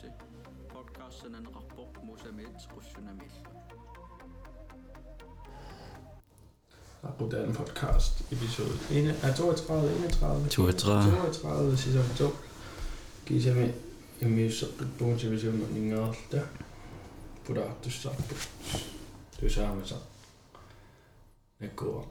til 0.00 0.10
podcasten 0.74 1.34
en 1.34 1.46
rapport 1.56 2.04
Mosameds 2.04 2.68
Russunamil. 2.76 3.32
Apropos 7.02 7.56
podcast 7.56 8.32
episode 8.32 8.78
1, 8.90 9.06
er 9.22 9.34
32, 9.34 9.96
31, 9.96 10.48
32. 10.48 11.02
32 11.32 11.76
sæson 11.76 12.04
2. 12.18 12.30
Kisame 13.26 13.74
иммиуссеққиппугутивисума 14.20 15.66
нингааралта 15.74 16.48
пулаартуссаарпу 17.46 18.34
тусаамаса 19.38 19.98
наккуа 21.60 22.04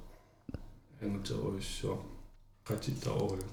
ангутеруиссуа 1.01 1.97
qatittaruju 2.67 3.45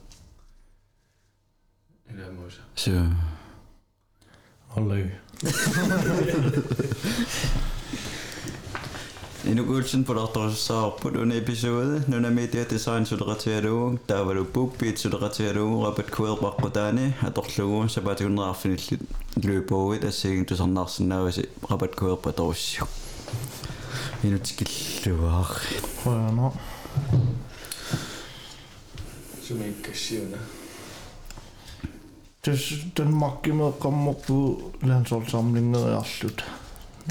иламуса 2.11 2.63
Så 2.77 2.91
og 4.70 4.88
løg. 4.88 5.12
Inukulsen 9.48 10.04
på 10.04 10.14
doktor 10.14 10.50
så 10.50 10.92
på 11.02 11.10
denne 11.10 11.38
episode, 11.38 12.04
nogle 12.08 12.32
media 12.32 12.64
design 12.64 13.06
sudrateru, 13.06 13.98
der 14.10 14.22
var 14.22 14.34
du 14.34 14.44
bubit 14.44 15.00
sudrateru, 15.00 15.86
Robert 15.86 16.12
Kod 16.12 16.38
Bakudani, 16.38 17.14
at 17.26 17.36
doktor 17.36 17.88
så 17.88 18.02
bare 18.02 18.16
til 18.16 18.26
under 18.26 18.44
aften 18.44 18.80
løb 19.36 19.72
over 19.72 19.94
et 19.94 20.04
af 20.04 20.14
sengen 20.14 20.46
til 20.46 20.58
sådan 20.58 20.74
narsen 20.74 21.12
af 21.12 21.18
Robert 21.72 21.96
Kod 21.96 22.18
på 22.18 22.32
dårs. 22.32 22.80
Endnu 24.24 24.40
til 24.40 24.58
gildevar. 24.58 25.62
Hvor 26.04 26.12
er 26.12 26.32
nu? 26.32 26.52
Som 29.42 29.62
ikke 29.62 29.84
kan 29.84 29.96
sige, 29.96 30.22
makki 33.12 33.52
med 33.52 33.72
kommer 33.80 34.14
på 34.14 34.62
landsholdssamlinger 34.82 35.80
er 35.80 36.04
slut. 36.04 36.46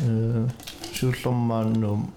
Øh, 0.05 0.50
Sydslomman 0.92 1.84
om 1.84 2.11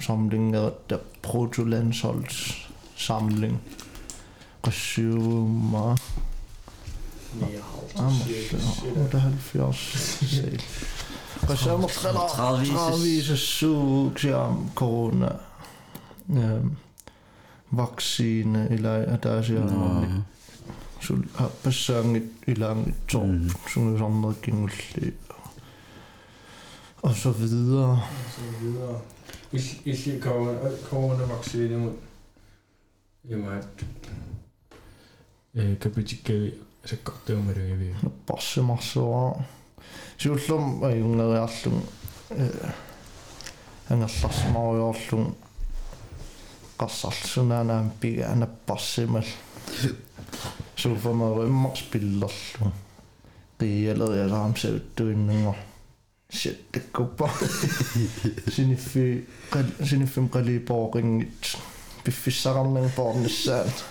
samlinger, 0.00 0.70
der 0.90 0.98
proto-landsholdssamling. 1.22 3.60
Resumer. 4.66 5.96
78. 8.96 10.22
Resumer 11.50 11.88
30 12.28 13.36
sug 13.36 14.12
om 14.34 14.70
corona. 14.74 15.28
Vaccine 17.70 18.70
eller 18.70 19.16
der 19.16 19.30
er 19.30 19.42
siger 19.42 19.66
sul 21.01 21.23
happassangit 21.35 22.23
ilangit 22.47 22.95
torp 23.07 23.25
Mm. 23.25 23.49
sun 23.73 23.97
sammerkingulli 23.97 25.13
og 27.01 27.15
så 27.15 27.31
videre 27.31 27.99
så 28.35 28.41
videre 28.61 28.99
illi 29.85 30.19
coronavaccine 30.89 31.77
mod 31.77 31.93
Jamen, 33.29 33.63
øh, 35.55 35.79
kapitikkavi 35.79 36.53
sakkartuumalugivi 36.85 37.95
passimassa 38.27 38.99
siullum 40.17 40.83
ajungeriarlum 40.83 41.81
ангалларсмаруйорлун 43.89 45.35
qassarsunaanaam 46.79 47.91
piga 47.99 48.27
anapparsimal 48.31 49.23
suufamaru 49.23 49.87
immars 49.87 50.10
pillerlu 50.76 52.70
qiialerialaam 53.58 54.54
sauttuinnungo 54.56 55.54
shit 56.38 56.72
takkuppa 56.72 57.28
siniffi 58.54 59.04
siniffim 59.90 60.28
qaliipooqingit 60.34 61.56
piffissaqarnang 62.04 62.90
poornissaat 62.96 63.84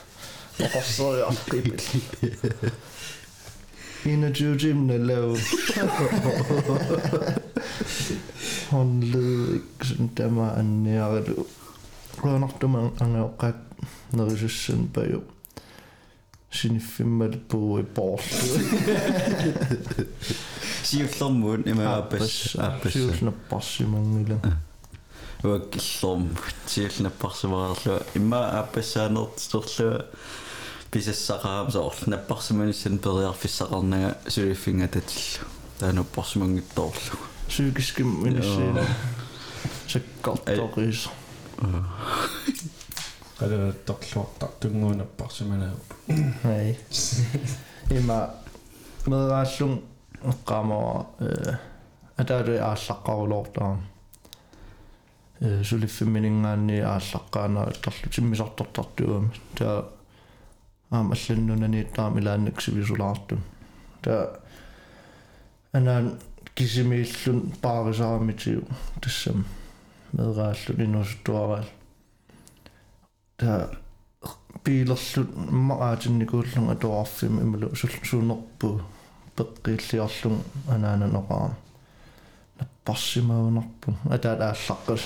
oqasseriarqipil 0.66 1.80
21 4.06 4.58
timer 4.58 4.98
lav 5.10 5.38
håndled 8.72 9.56
ikke 9.56 9.88
sådan 9.88 10.12
der 10.18 10.30
var 10.38 10.60
en 10.60 10.84
nære 10.84 11.24
du 11.28 11.46
Rød 12.24 12.40
nok 12.40 12.62
dem 12.62 12.76
ang 12.76 13.16
er 13.16 13.30
ret 13.44 13.62
når 14.12 14.30
jeg 14.30 14.38
synes 14.38 14.52
sådan 14.52 14.88
bag 14.94 15.12
jo 15.12 15.22
Sýnir 16.52 16.84
fimmar 16.84 17.38
búi 17.48 17.84
ból 17.96 18.20
Sýr 20.84 21.08
hlommun 21.16 21.64
Í 21.64 21.76
maður 21.78 21.94
abbis 21.94 22.34
Sýr 22.92 23.14
hluna 23.16 23.32
bassi 23.48 23.86
mangil 23.88 24.34
Og 25.48 25.78
hlommun 25.78 26.36
Sýr 26.68 26.92
hluna 26.98 27.12
bassi 27.22 27.48
mangil 27.52 27.96
Í 28.20 28.24
maður 28.26 28.58
abbis 28.60 28.92
Sannort 28.98 29.40
stórlega 29.40 30.04
Pisessaqaam 30.92 31.72
Sannort 31.72 32.04
Napparsamun 32.12 32.76
Sýn 32.76 33.00
byrjar 33.00 33.38
fissaqarnaga 33.40 34.12
Sýr 34.28 34.52
finga 34.60 34.92
tettillu 34.92 35.48
Täänu 35.80 36.04
pasmangit 36.12 36.76
torlu 36.76 37.24
Syykiskimmin 37.48 38.44
Sýn 38.44 38.84
Sekkaltoriisa 39.88 41.16
qalaattarluartar 43.42 44.52
tunguunapparsimanaap 44.62 45.88
ai 46.54 46.78
има 47.98 48.18
мерааллун 49.12 49.74
эққамаа 50.32 51.06
э 51.28 51.56
атаалуи 52.22 52.60
ааллаққарулоортаа 52.70 53.72
э 55.42 55.64
сулиффимминингаанни 55.70 56.78
ааллаққаанаа 56.94 57.74
тарлу 57.84 58.08
тиммисартортартуам 58.14 59.32
таа 59.58 59.78
аам 60.92 61.12
алланнунани 61.16 61.82
таам 61.96 62.20
илааннак 62.20 62.62
сивисулаарту 62.62 63.38
таа 64.04 64.24
анаан 65.74 66.20
кисимииллун 66.56 67.52
паарисаарамитиу 67.62 68.64
тассам. 69.02 69.46
Мерааллун 70.12 70.82
инусуттуараал 70.86 71.66
таа 73.41 73.71
пилерлут 74.65 75.29
мараатинникууллун 75.37 76.71
атуарфим 76.71 77.41
ималу 77.41 77.75
сулсуунерпу 77.77 78.81
пеққииллиарлун 79.37 80.41
анаананеқаа 80.69 81.51
наппарсимаунарпу 82.59 83.95
атаалааллаққас 84.11 85.03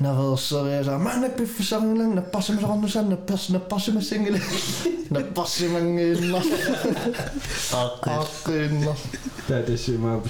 наверсериаса 0.00 0.98
манак 0.98 1.36
пиффисарлан 1.36 2.14
наппарсимасақарнусан 2.18 3.08
напперс 3.10 3.48
наппарсимассангила 3.50 4.40
наппарсимангиинна 5.10 6.40
ааққиинна 7.72 8.94
der 9.48 9.56
er 9.58 9.66
det 9.66 9.80
siger 9.80 9.98
meget 9.98 10.22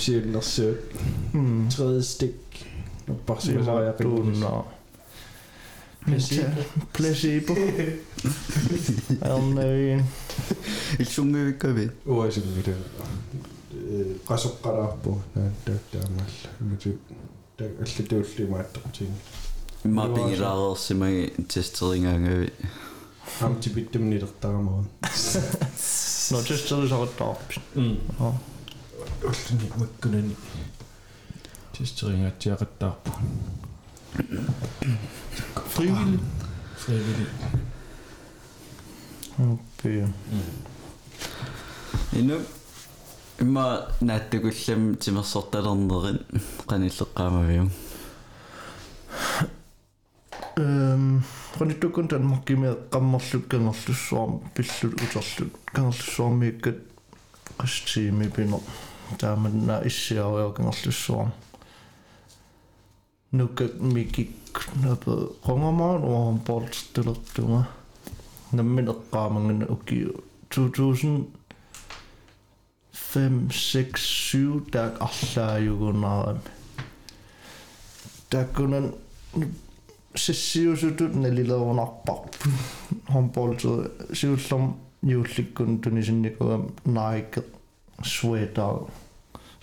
Placebo. 6.98 7.54
Alnarin. 9.22 10.04
Ilsungivikavi. 11.00 11.90
Uasimira. 12.06 12.76
qasoqqalaarpu 14.28 15.12
naattaa 15.36 15.80
taamalla 15.92 16.50
imati 16.62 16.90
allatuullimaattortiin 17.60 19.14
mappingilaareersimagi 19.98 21.24
testeringaangavi 21.54 22.50
амтипиттамниилертарамаа 23.48 24.84
но 26.32 26.42
тестерисартаарпи 26.50 27.56
аа 28.26 28.34
уллини 29.30 29.68
маккунани 29.82 30.36
тестерингаатсиақаттаарпу 31.78 33.12
Frivillig. 35.74 36.20
Frivillig. 36.78 37.28
Oppe. 39.40 40.08
Inu 42.14 42.40
имма 43.40 43.88
нааттагуллам 44.02 44.96
тимерсорталернерин 44.98 46.20
каниллеққаамавиу. 46.68 47.72
Эм 50.58 51.24
хонитуккун 51.58 52.08
танмаккимиа 52.08 52.78
қаммерлут 52.92 53.48
кангерлуссуарм 53.50 54.42
пиллут 54.54 55.02
утерлут 55.02 55.54
кангерлуссуармииккат 55.74 56.78
қастиими 57.58 58.30
пино 58.30 58.62
тааманна 59.18 59.82
иссиаруйо 59.86 60.52
кангерлуссуарм 60.52 61.32
nukatmikiknapa 63.38 65.14
qongamaan 65.46 66.02
uarumportilertunga 66.10 67.62
nammin 68.58 68.92
eqqaamangana 68.94 69.66
ukkiu 69.76 70.12
2000 70.56 71.44
5, 73.14 73.52
6, 73.52 73.98
7 74.34 74.72
taak 74.74 74.94
allaajugunaarami 75.08 76.52
taakkunan 78.30 78.86
sissiusutut 80.16 81.14
nalileruunarparpu 81.24 82.50
hornportiler 83.14 83.90
siullerm 84.20 84.66
juullikkun 85.10 85.82
tunisinnikugam 85.82 86.64
naike 86.86 87.44
sweater. 88.14 88.76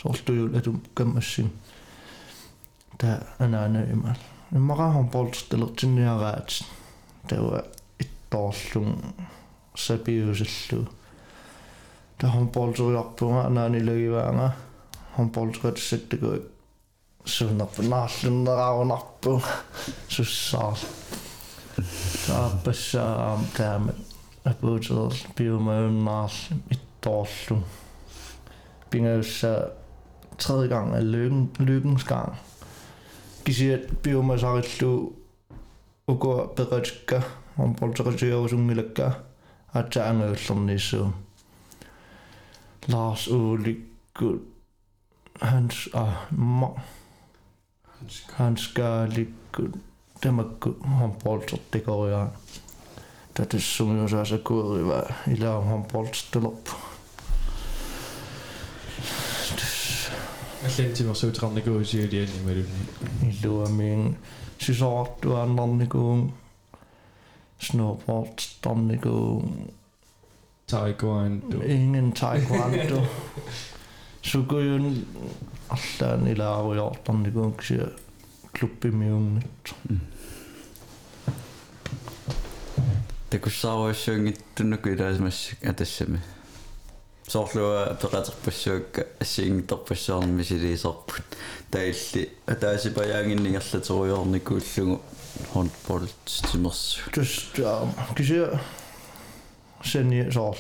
Sortujul 0.02 0.55
atum 0.58 0.81
kammassin 0.94 1.50
та 3.00 3.27
анаана 3.39 3.83
имал 3.92 4.16
иммара 4.51 4.92
хомполт 4.92 5.36
телертинниараат 5.50 6.63
тава 7.27 7.63
иттоорлун 8.00 9.13
сапиусиллу 9.75 10.88
та 12.18 12.27
хомполтуриарпунга 12.30 13.45
анаанилагиваанга 13.48 14.56
хомполтуратсаттакуик 15.16 16.44
суунарпу 17.25 17.81
наарлуннераарунарпу 17.81 19.42
суссаар 20.07 20.77
тааппассаам 22.27 23.45
таамат 23.57 23.95
апуутер 24.44 25.12
биомауннаар 25.36 26.31
иттоорлу 26.69 27.63
пингауssa 28.89 29.74
tredje 30.38 30.68
gang 30.68 30.94
er 30.95 31.01
lykken, 31.01 31.50
lykkens 31.57 32.04
gang. 32.04 32.36
Kisiat 33.44 33.86
biomasarilluu 34.04 34.98
uko 36.07 36.54
peqatikka 36.56 37.22
on 37.60 37.75
poltaqasiorusungilakka 37.75 39.12
atsaangaullernissuum 39.74 41.13
Lars 42.88 43.27
Ulikku 43.27 44.27
hans 45.42 45.89
ah 45.94 46.27
ma 46.30 46.69
hans 48.38 48.68
kaalikku 48.74 49.63
tamakku 50.22 50.69
on 51.01 51.12
poltertikoriaa 51.24 52.27
tatassumiusaasakkuuriva 53.33 55.00
ilaam 55.33 55.74
on 55.74 55.83
poltertilop 55.83 56.63
аллантимерсуутеқарникуусиулиани 56.63 56.63
малунни 56.63 56.63
илуамиин 56.66 56.88
illuamin 63.31 64.19
sisoortuaannarnikuun 64.58 66.32
snowboardstarnikuun 67.58 69.72
taekwondo 70.70 71.56
ingen 71.75 72.12
taekwondo 72.20 73.02
sukuyun 74.22 75.06
allaan 75.69 76.28
ilaarujoortarnikuun 76.28 77.56
ksia 77.56 77.87
klubbimiunnit 78.58 79.75
takussaruassuungittun 83.31 84.70
nuku 84.70 84.88
ilaasimassa 84.88 85.56
atassami 85.70 86.19
соорлуа 87.30 87.98
пеқатерпассуакка 88.01 89.07
ассиингиторпассаарнми 89.19 90.44
силиисарпут 90.44 91.25
таилли 91.72 92.30
атаасипаяангиннигерлатеруйорникууллугу 92.45 95.01
хонболт 95.54 96.25
тимерсу 96.51 97.00
just 97.16 97.60
um, 97.60 97.89
kisia 98.16 98.60
seni 99.83 100.31
sool 100.31 100.56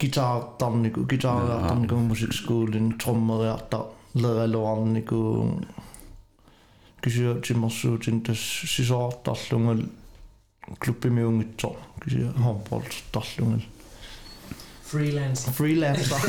gitaartarniku 0.00 1.06
gitaariartarniku 1.12 1.94
musikskoolin 2.10 2.88
trommeriartar 2.98 3.84
leraluarniku 4.14 5.20
kisia 7.02 7.34
timmersuutin 7.46 8.18
tas 8.26 8.42
sisoortarlungal 8.74 9.80
klubbimiungittor 10.82 11.76
kisia 12.02 12.28
håndboldtarlungal 12.44 13.56
Freelancing. 13.56 13.76
freelancer. 14.91 16.19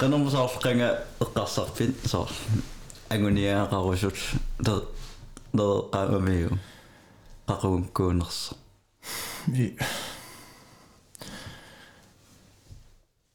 Qanumsaarqanga 0.00 0.88
eqqarsarpit 1.20 2.08
soor 2.08 2.30
anguniaaqarusut 3.12 4.18
der 4.66 4.80
der 5.58 5.74
qaamamiu 5.92 6.56
qaqunkkuunersa 7.48 8.56
Vi. 9.52 9.76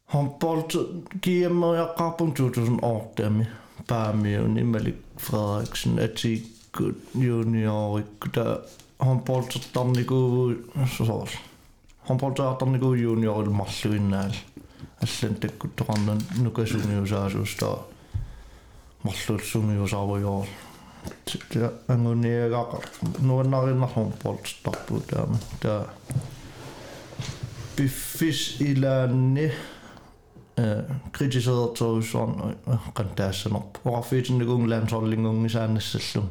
Håndbold 0.05 0.71
giver 1.21 1.75
jeg 1.75 1.87
rappum 1.99 2.33
2008 2.33 3.47
Barmion 3.87 4.57
i 4.57 4.63
Malik 4.63 5.01
Frederiksen 5.17 5.99
Atikut 5.99 6.95
junior 7.13 8.01
der 8.33 8.57
håndbold 8.99 9.59
tarniku 9.73 10.53
så 10.97 11.27
håndbold 12.08 12.36
tarniku 12.58 12.94
junior 12.94 13.44
il 13.44 13.50
malluinnaal 13.50 14.34
аллантаккуттоқарнан 15.04 16.20
нукасуниусаасуста 16.42 17.70
марлулсуниусааруйоо 19.04 20.46
та 21.50 21.72
ангуниагаqa 21.88 22.78
нуаннариннарлум 23.20 24.12
полтарпу 24.22 25.00
таама 25.00 25.38
та 25.60 25.86
biffis 27.76 28.60
ilaanni 28.60 29.46
kritiseertorussuarn 31.16 32.34
qantaassanoq 32.96 33.80
orafiitinnugung 33.84 34.64
laansorlingungi 34.70 35.50
saannassallum 35.54 36.26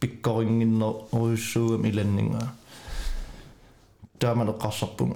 pikkoringinner 0.00 0.94
uissuugam 1.20 1.84
ilanninga 1.90 2.42
taamaleqqarsarpung 4.23 5.15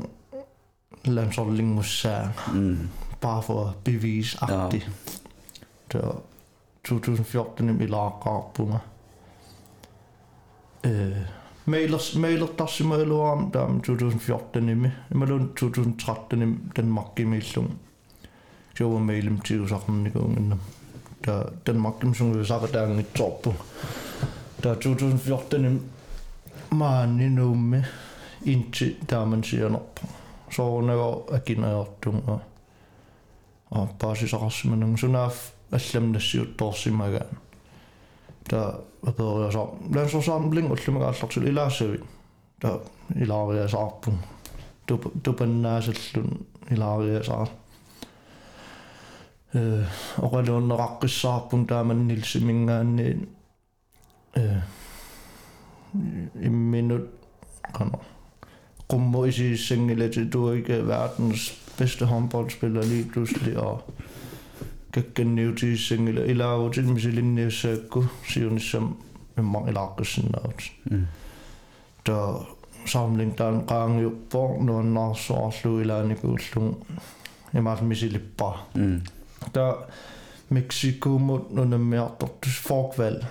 laansorlingussaa 1.08 2.24
mm 2.54 2.88
bare 3.22 3.44
for 3.44 3.68
at 3.68 3.84
bevise 3.84 4.38
agtigt. 4.42 4.90
Ja. 5.94 6.00
Så 6.02 6.16
2014 6.84 7.82
i 7.82 7.88
lagqarpunga. 7.88 8.78
Øh, 10.84 11.18
Mailer, 11.66 12.18
mailer 12.18 12.48
tassimaluam 12.58 13.52
tam 13.52 13.82
2014 13.82 14.70
imi. 14.70 14.92
Imalun 15.12 15.50
2013 15.56 16.42
im 16.42 16.72
Danmark 16.76 17.20
imillum. 17.20 17.72
Jowa 18.80 19.00
mailim 19.00 19.40
tiusarnikuungin. 19.40 20.54
Da 21.26 21.44
Danmark 21.68 22.04
im 22.04 22.14
sungu 22.14 22.46
sakadaangi 22.46 23.04
toppu. 23.04 23.54
Da 24.64 24.76
2014 24.76 25.66
im 25.66 25.82
maani 26.72 27.30
nummi 27.30 27.84
inti 28.45 28.99
taaman 29.07 29.45
sianoppu. 29.45 30.03
soornago 30.53 31.27
akinayortunga 31.33 32.39
а 33.71 33.87
паасисақарсиманун 33.99 34.99
сунаав 34.99 35.37
алламнассиутторсимагаан 35.73 37.39
та 38.49 38.81
апериасаа 39.03 39.67
лансорсаармлин 39.95 40.71
уллумагааллартул 40.71 41.47
илаассави 41.49 42.01
та 42.61 42.81
илаариасаарпун 43.15 44.19
туп 44.87 45.03
тупаннаасаллун 45.25 46.47
илаариасаар 46.71 47.49
э 49.55 49.85
оқалууннеқаққиссаарпун 50.19 51.67
тааманнилсимингаанни 51.67 53.29
э 54.35 54.61
имминут 56.35 57.11
кано 57.73 58.01
Rummo 58.94 59.26
i 59.26 59.32
sin 59.32 59.58
singlet, 59.58 60.34
du 60.34 60.48
er 60.48 60.54
ikke 60.54 60.88
verdens 60.88 61.60
bedste 61.78 62.06
håndboldspiller 62.06 62.84
lige 62.84 63.10
pludselig, 63.12 63.58
og. 63.58 63.94
Eller 66.26 66.46
selv 67.00 67.18
en 67.18 67.52
sækku, 67.52 68.04
siger 68.28 68.50
hun 68.50 68.60
som 68.60 68.98
med 69.36 69.44
mange 69.44 69.74
lakkelsen 69.74 70.36
af. 70.36 70.74
mm 70.86 71.08
Der 72.06 72.48
samling 72.86 73.38
der 73.38 73.50
en 73.50 73.68
gang 73.68 74.04
jo 74.04 74.12
på, 74.32 74.60
når 74.64 74.82
har 74.82 75.14
så 75.14 75.80
i 75.80 75.84
landet 75.84 76.22
gulslung. 76.22 76.88
Jeg 77.54 77.64
må 77.64 77.76
mig 77.82 77.98
selv 77.98 78.20
bare. 78.38 78.58
mm 78.76 79.02
Der 79.56 79.74
Mexico 80.50 81.10
mod 81.10 81.40
nogle 81.52 81.78
mere, 81.78 82.12
der 82.22 82.28
folkvalg. 82.50 83.26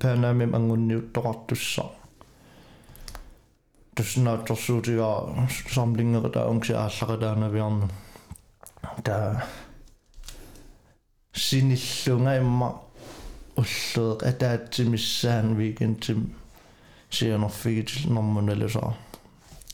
Panama 0.00 0.46
mange 0.46 0.76
nyt, 0.76 1.14
der 1.14 1.30
ret 1.30 1.58
så 1.58 1.82
тусна 3.95 4.37
торсуутигаа 4.37 5.47
самлингерта 5.73 6.43
аункси 6.43 6.73
ааллакатаанаviarnu 6.73 7.89
та 9.03 9.45
синиллунга 11.33 12.37
имма 12.37 12.69
уллеэк 13.55 14.23
атаатсимиссаан 14.23 15.55
викентим 15.55 16.35
сианерфигит 17.09 17.89
нормуналусаа 18.05 18.95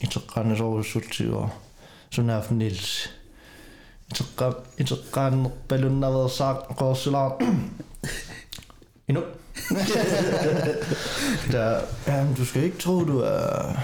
итеққанисоруссутсигуа 0.04 1.50
sunaaf 2.14 2.46
nils 2.58 3.08
iteqqa 4.10 4.46
iteqqaannerpalunnaversaaq 4.82 6.58
qoorsulaa 6.78 7.28
Endnu. 9.08 9.22
Der, 11.51 11.81
jamen, 12.07 12.33
du 12.33 12.45
skal 12.45 12.63
ikke 12.63 12.77
tro, 12.77 13.03
du 13.03 13.19
er 13.19 13.75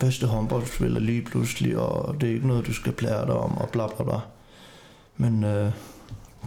bedste 0.00 0.26
håndboldspiller 0.26 1.00
lige 1.00 1.22
pludselig, 1.22 1.78
og 1.78 2.20
det 2.20 2.28
er 2.28 2.34
ikke 2.34 2.46
noget, 2.46 2.66
du 2.66 2.72
skal 2.72 2.92
plære 2.92 3.26
dig 3.26 3.34
om, 3.34 3.58
og 3.58 3.68
bla 3.68 3.86
bla 3.86 4.04
bla. 4.04 4.18
Men 5.16 5.44
øh, 5.44 5.72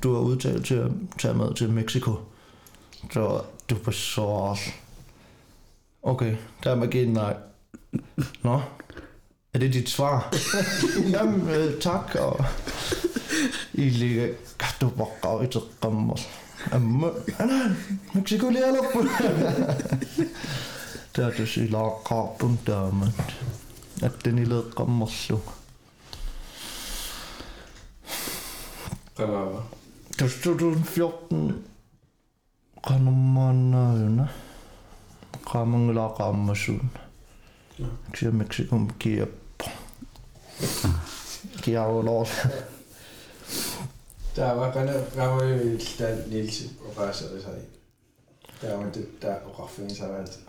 du 0.04 0.16
er 0.16 0.20
udtalt 0.20 0.66
til 0.66 0.76
at 0.76 0.92
tage 1.20 1.34
med 1.34 1.54
til 1.54 1.70
Mexico. 1.70 2.16
Så 3.12 3.42
du 3.70 3.76
er 3.88 3.92
så... 3.92 4.58
Okay, 6.04 6.36
der 6.64 6.72
er 6.72 6.76
magi 6.76 7.06
nej. 7.06 7.36
Nå, 8.44 8.62
er 9.54 9.60
det 9.60 9.74
dit 9.74 9.90
svar? 9.90 10.34
Jamen, 11.14 11.50
øh, 11.50 11.82
tak, 11.82 12.16
og... 12.16 12.46
I 13.74 13.90
ligger... 13.90 14.28
Du 14.82 14.92
var 14.96 15.08
miksi 18.14 18.40
kun 18.40 18.54
liian 18.54 18.78
loppu? 18.78 19.06
Täytyisi 21.14 21.72
laakaapun 21.72 22.58
tämän. 22.58 23.14
Että 24.04 24.32
niille 24.32 24.64
kammassu. 24.76 25.44
Fremover. 29.16 29.62
Tuossa 30.18 30.50
on 30.50 30.58
14 30.58 31.70
kanummannauna. 32.88 34.28
Kaamangula 35.52 36.10
kammasun. 36.10 36.90
Miksi 37.80 38.32
miksi 38.32 38.68
kun 44.36 44.36
kieppo. 44.36 44.36
Kiauloos. 44.36 44.36
Der 44.36 44.54
var 44.54 44.72
René 44.72 45.18
Ramø, 45.18 45.78
der 46.00 46.28
Niels 46.28 46.64
og 46.86 46.98
Rasa, 46.98 47.26
det 47.26 47.42
sig. 47.42 47.62
Der 48.62 48.78
var 48.78 48.84
det 48.84 49.22
der 49.22 49.36
og 49.36 49.60
Raffin 49.60 49.96
sig 49.96 50.18
alt. 50.20 50.40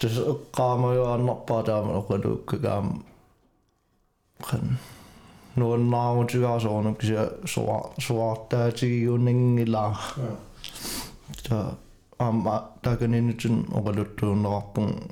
Tuossa 0.00 0.22
kaama 0.56 0.94
jo 0.94 1.12
annappaa 1.12 1.62
tämän 1.62 1.94
opetukkakaan. 1.94 3.04
Kan 4.50 4.78
nuon 5.56 5.90
naamu 5.90 6.24
tykä 6.24 6.60
soonuksia 6.60 7.30
suottaa 7.98 8.70
tiiuningilla. 8.70 9.96
Ja. 10.16 10.22
Ja 11.50 11.72
amma 12.18 12.72
takani 12.82 13.20
nyt 13.20 13.40
sen 13.40 13.64
opetuktuun 13.72 14.44
rappun 14.44 15.10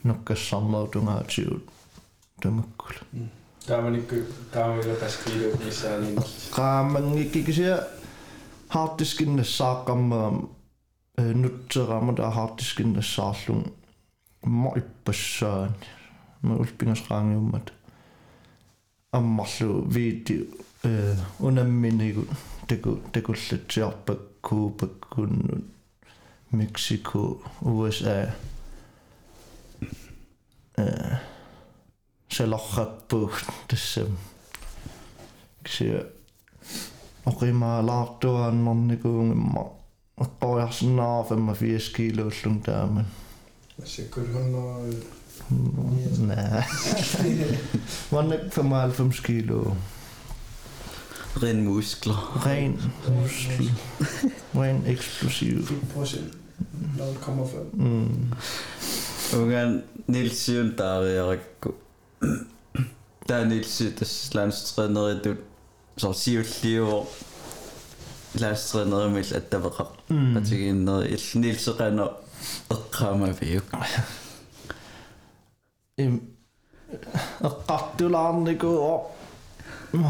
nukkassarnerutungaatiut 0.04 1.64
tamakkul 2.44 2.96
Der 3.68 3.82
var 3.84 3.92
ikke 3.96 4.16
der 4.54 4.66
var 4.68 4.78
ikke 4.78 4.96
pas 5.00 5.16
kilo 5.26 5.48
i 5.70 5.72
særlig. 5.72 6.18
qaamangikki 6.56 7.44
kisia 7.44 7.78
hartiskinnassaaqqammaam 8.68 10.48
nutserama 11.36 12.14
taa 12.14 12.30
hartiskinnassаарlung 12.30 13.64
mo 14.46 14.74
ippassaani 14.78 15.88
ma 16.42 16.56
ulpingasraangiummat 16.56 17.74
аммарлу 19.12 19.82
виити 19.88 20.48
э 20.84 21.16
унамминигу 21.40 22.26
таку 22.68 23.00
такуллатсиарпаккуупаккуннут 23.14 25.66
Mexico 26.52 27.40
USA 27.62 28.34
э 30.78 31.18
селорраппуг 32.30 33.32
тассам 33.68 34.18
кися 35.64 36.08
оқимаалаартуааннэрникуунгимма 37.26 39.72
эққориарсинаа 40.18 41.24
85 41.30 41.94
килоуллун 41.96 42.62
тааман 42.62 43.06
Så 43.86 44.02
kunne 44.12 44.34
hun 44.34 44.56
og 44.56 44.94
nej 46.19 46.63
Vandet 48.13 48.55
95 48.55 49.21
kilo 49.21 49.77
Ren 51.43 51.65
muskler. 51.65 52.43
ren 52.47 52.81
muskel 53.09 53.71
ren 54.55 54.83
eksplosiv 54.87 55.69
procent. 55.95 56.33
0,5. 56.99 57.57
mm. 57.73 58.33
Ungan 59.37 59.83
Nils 60.07 60.49
Juntaariarakku. 60.49 61.75
Tää 63.27 63.45
Nils 63.45 63.83
tässä 63.99 64.39
landstræneri 64.39 65.25
du 65.25 65.35
så 65.97 66.13
siulliu 66.13 67.07
landstræneri 68.41 69.11
mil 69.11 69.25
attaveqa. 69.37 69.85
Mm. 70.09 70.37
Atiginneri 70.37 71.09
ill 71.09 71.41
Nils 71.41 71.69
qana 71.79 72.07
eqqaama 72.71 73.27
viuk 73.41 73.65
eqqartulaarniku 77.48 78.68
o 78.68 78.94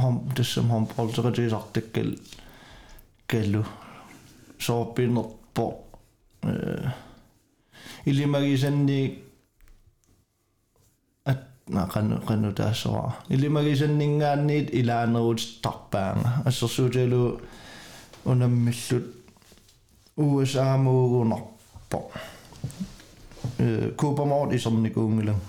hom 0.02 0.16
tassam 0.36 0.70
hom 0.70 0.88
polteritisartakkel 0.96 2.12
kallu 3.28 3.64
soorpinerpo 4.60 5.66
э 6.48 6.90
илимагисанни 8.06 9.02
at 11.26 11.42
na 11.70 11.88
qanu 11.94 12.16
qanu 12.28 12.52
taassora 12.60 13.12
ilimagisanningaanniit 13.30 14.68
ilaanерут 14.80 15.42
tarpaanga 15.64 16.30
ассерсууталу 16.48 17.24
унаммиллут 18.26 19.06
USA 20.18 20.78
muugunarpo 20.78 22.00
øh 23.60 23.88
Kubermort 24.00 24.54
isernikuungilung 24.54 25.42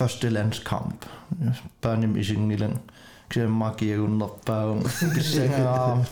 første 0.00 0.30
landskamp. 0.30 1.06
Børnem 1.82 2.16
isingilang 2.16 2.80
kse 3.28 3.46
magiagunnerpaung 3.48 4.84
kissangaam 5.14 6.04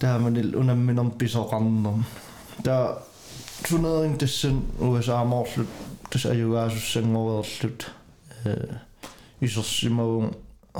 taamanil 0.00 0.54
unamminerm 0.56 1.10
pisoqarnum 1.18 2.04
ta 2.64 2.76
turnering 3.66 4.14
tassan 4.20 4.62
USA 4.80 5.24
morlut 5.24 5.72
tas 6.10 6.26
ajugaasussangorerlut 6.26 7.88
øh 8.46 8.76
isersimagung 9.40 10.30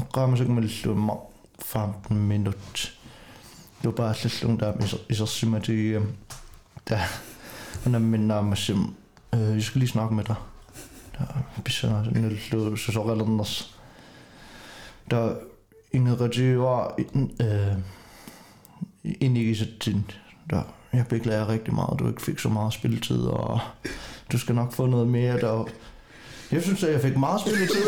eqqaamasakmalluumma 0.01 1.15
15 1.65 2.17
minut. 2.17 2.93
Lupaallalluung 3.83 4.61
taam 4.61 4.79
isersimatigiam 5.09 6.07
ta 6.87 7.01
unamminnaamassam 7.87 8.95
øh 9.35 9.55
jeg 9.55 9.63
skal 9.63 9.79
lige 9.79 9.91
snakke 9.91 10.15
med 10.15 10.25
dig 10.25 10.37
bisana 11.65 12.05
nullu 12.11 12.77
susoqalerners 12.77 13.75
der 15.11 15.35
ingerativer 15.93 17.01
øh 17.41 17.77
inigisatsin 19.05 20.11
der 20.51 20.63
jeg 20.93 21.07
beklager 21.09 21.49
rigtig 21.49 21.75
meget 21.75 21.99
du 21.99 22.09
ikke 22.09 22.23
fik 22.23 22.39
så 22.39 22.49
meget 22.49 22.73
spilletid 22.73 23.21
og 23.21 23.61
du 24.33 24.39
skal 24.39 24.55
nok 24.55 24.73
få 24.73 24.87
noget 24.87 25.09
mere 25.09 25.41
der 25.41 25.69
jeg 26.53 26.63
synes 26.63 26.85
at 26.85 26.93
jeg 26.93 27.01
fik 27.01 27.17
meget 27.17 27.41
spilletid. 27.41 27.77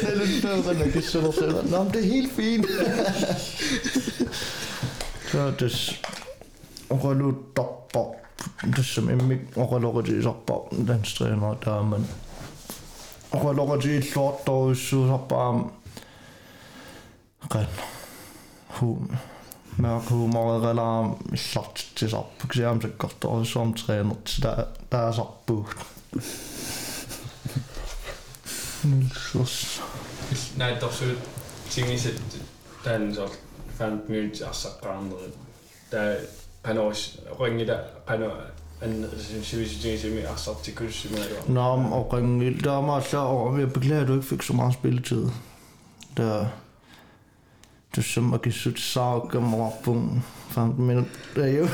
Det 0.00 0.12
er 0.12 0.24
lidt 0.24 0.42
bedre 0.42 0.70
at 0.70 0.78
jeg 0.78 0.92
kan 0.92 1.02
sætte 1.02 1.32
selv. 1.32 1.70
Nå, 1.70 1.82
men 1.82 1.92
det 1.92 2.04
er 2.04 2.06
helt 2.06 2.32
fint. 2.32 2.66
Så 5.32 5.52
det 5.58 6.02
rollu 6.90 7.34
dopper 7.56 8.25
tässä 8.76 9.00
immi 9.00 9.40
oqaloqatiisarpa 9.56 10.54
landstræner 10.88 11.54
taaman 11.64 12.06
oqaloqatiilluartoruissuusarpaam 13.32 15.70
qan 17.52 17.66
hu 18.80 19.02
mørk 19.76 20.10
humor 20.10 20.68
relaam 20.68 21.16
illartitsisarpuk 21.32 22.54
siamsakkortoruissuarm 22.54 23.74
træner 23.74 24.14
der 24.42 24.64
der 24.92 24.98
er 24.98 25.12
sarpuut 25.12 25.66
Nilsus. 28.84 29.82
Nej, 30.56 30.78
der 30.80 30.90
så 30.90 31.04
ting 31.70 31.88
i 31.88 31.98
den 32.84 33.14
så 33.14 33.28
fandt 33.78 34.08
ringe 37.40 37.66
der 37.66 37.78
han 38.08 38.22
an 38.82 39.04
med 41.10 41.18
det. 41.18 41.48
Nå, 41.48 41.60
og 41.60 42.08
der 42.64 42.80
meget 42.80 43.04
klar 43.04 43.24
over, 43.24 43.58
jeg 43.58 43.72
beklager, 43.72 44.02
at 44.02 44.08
du 44.08 44.14
ikke 44.14 44.26
fik 44.26 44.42
så 44.42 44.52
meget 44.52 44.74
spilletid. 44.74 45.28
Der, 46.16 46.46
du 47.96 48.02
som 48.02 48.34
at 48.34 48.42
give 48.42 48.52
sødt 48.52 48.80
sag 48.80 49.34
om 49.34 49.54
rappunkt. 49.54 50.22
15 50.50 50.86
minutter, 50.86 51.10
det 51.34 51.44
er 51.44 51.58
jo. 51.58 51.64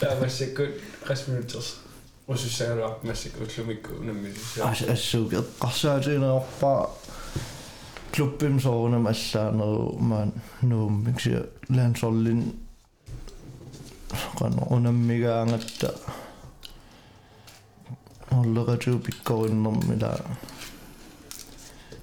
Der 0.00 0.20
var 0.20 0.28
så 0.28 0.44
godt 0.56 0.70
resminutters. 1.10 1.80
Og 2.26 2.38
så 2.38 2.50
sagde 2.50 2.76
du 2.76 2.82
op 2.82 3.04
med 3.04 3.14
sig 3.14 3.32
godt 3.38 3.58
lumikko, 3.58 3.92
nemlig. 4.02 4.32
Altså, 4.64 4.86
jeg 4.86 4.98
så 4.98 5.28
jeg 5.32 5.42
rasser 5.64 6.02
til 6.02 6.16
en 6.16 6.24
oppa. 6.24 6.88
Klubben 8.12 8.60
så 8.60 8.70
under 8.70 8.98
massa 8.98 9.50
no 9.50 9.98
man 9.98 10.32
no 10.62 10.88
miksi 10.88 11.30
landshollin 11.68 12.42
kan 12.42 12.65
under 14.70 14.92
mikä 14.92 15.40
angatta 15.40 15.88
olla 18.32 18.60
ju 18.86 18.98
pikkoinnom 18.98 19.80
mitä 19.88 20.18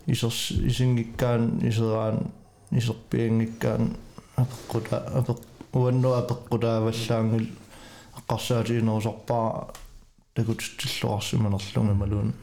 isos 0.08 0.54
isingikkaan 0.66 1.68
isoraan 1.68 2.34
isorpiengikkaan 2.76 3.96
apekkuta 4.38 5.02
apek 5.16 5.38
uanno 5.74 6.14
apekkuta 6.14 6.68
vallaangil 6.68 7.46
qassaatinoosorpaa 8.28 9.74
takutsilluarsimanerlungimaluun 10.34 12.34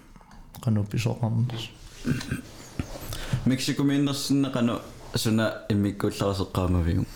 qanupisoqarnas 0.65 1.71
qanu 3.45 3.47
pisoqarnas 3.47 3.85
minna 3.85 4.13
sinne 4.13 4.51
qanu 4.51 4.81
suna 5.17 5.53
immikkuullaraseqqaamavigu. 5.69 7.07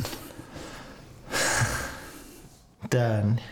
Danny. 2.93 3.43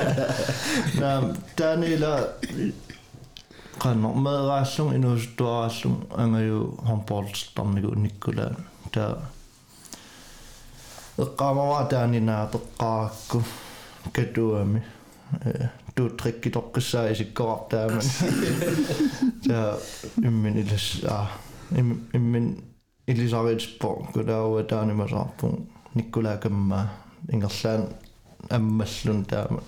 Nā, 1.00 1.10
Dannylla 1.58 2.12
qanno 3.80 4.12
meeraallung 4.14 4.94
inuusuttuaraallung 4.94 5.98
angaju 6.22 6.60
håndboldstarnigu 6.88 7.94
nikkulaan. 8.04 8.56
Ta 8.92 9.08
eqqaamava 11.18 11.82
Danny 11.90 12.20
naa 12.20 12.46
peqqaakku 12.52 13.42
katuami. 14.12 14.82
Du 15.96 16.08
trikki 16.22 16.50
toqqissaa 16.50 17.08
isikkorartaaman. 17.14 18.02
Ta 19.48 19.60
immin 20.22 20.58
ilis 20.64 20.88
ah 21.08 21.28
immin 22.14 22.50
ilisaritspo 23.08 24.06
kutaua 24.12 24.62
taanimasarpun 24.62 25.68
nikkulaa 25.94 26.36
kammaa 27.19 27.33
ingerlaan 27.33 27.87
аммаллун 28.49 29.25
таама 29.25 29.61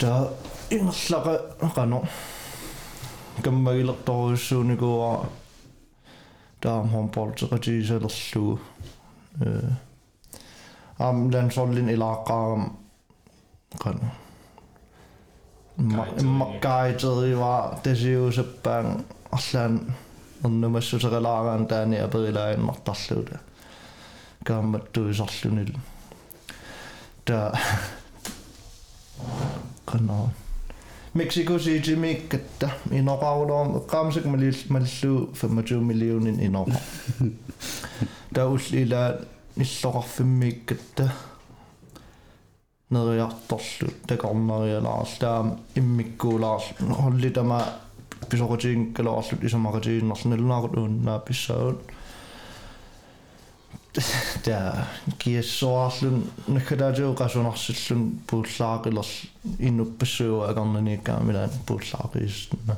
та 0.00 0.28
ингерлаqa 0.70 1.34
qano 1.74 1.98
каммагилерторуссууникуа 3.42 5.26
таам 6.60 6.88
хомполтеқатигисалерлугу 6.90 8.58
э 9.40 9.70
ам 10.98 11.30
лансорлин 11.32 11.88
илааққаарам 11.94 12.62
qano 13.82 14.06
маккаитерива 16.40 17.78
тасиусаппаан 17.82 18.86
арлаан 19.36 19.74
ернумассусералаарaan 20.44 21.66
таани 21.66 21.96
аперилааннартарлууда 22.06 23.36
kaammattuisarlunil 24.44 25.72
ta 27.24 27.52
qana 29.86 30.18
Mexico 31.14 31.58
City 31.58 31.96
mikkatta 31.96 32.68
inoqaruloom 32.92 33.76
eqqaamasak 33.78 34.24
malil 34.32 34.58
mallu 34.68 35.14
25 35.32 35.80
millionin 35.90 36.40
inoqa 36.48 36.80
ta 38.34 38.46
ullila 38.54 39.02
иллоqarfimmiikkatta 39.64 41.08
neriartorlu 42.90 43.88
takornerialaars 44.06 45.18
taam 45.22 45.46
immikkuulaars 45.80 46.66
holli 47.02 47.30
tama 47.30 47.60
pisoqutiinkkalorlut 48.30 49.44
isamaqatiinnerlunaaruut 49.48 50.76
uunna 50.82 51.18
pissaun 51.18 51.80
der 54.45 54.71
kiassoarlun 55.19 56.31
nakadaaju 56.47 57.13
qasunarsillun 57.13 58.21
puullaaqilers 58.29 59.27
innuppassuua 59.59 60.49
agarnaniikkaamilaan 60.49 61.49
puullaaqiisna 61.65 62.75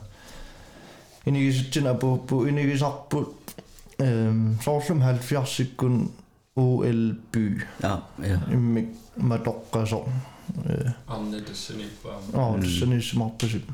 inigisutsin 1.25 1.87
apuuppu 1.87 2.43
inigisarput 2.43 3.55
ehm 3.99 4.53
soorlum 4.61 5.01
70-sikkun 5.01 6.11
OL-by 6.55 7.61
Ja, 7.83 7.99
ja. 8.29 8.39
immik 8.51 8.89
matoqqaso 9.17 10.09
eh 10.69 10.91
Anne 11.07 11.41
Dessini 11.47 11.85
var... 12.03 12.17
Åh, 12.33 12.59
det 12.61 12.65
er 12.65 12.79
sådan 12.79 12.93
en 12.93 13.01
smartprincip. 13.01 13.67
Der 13.67 13.73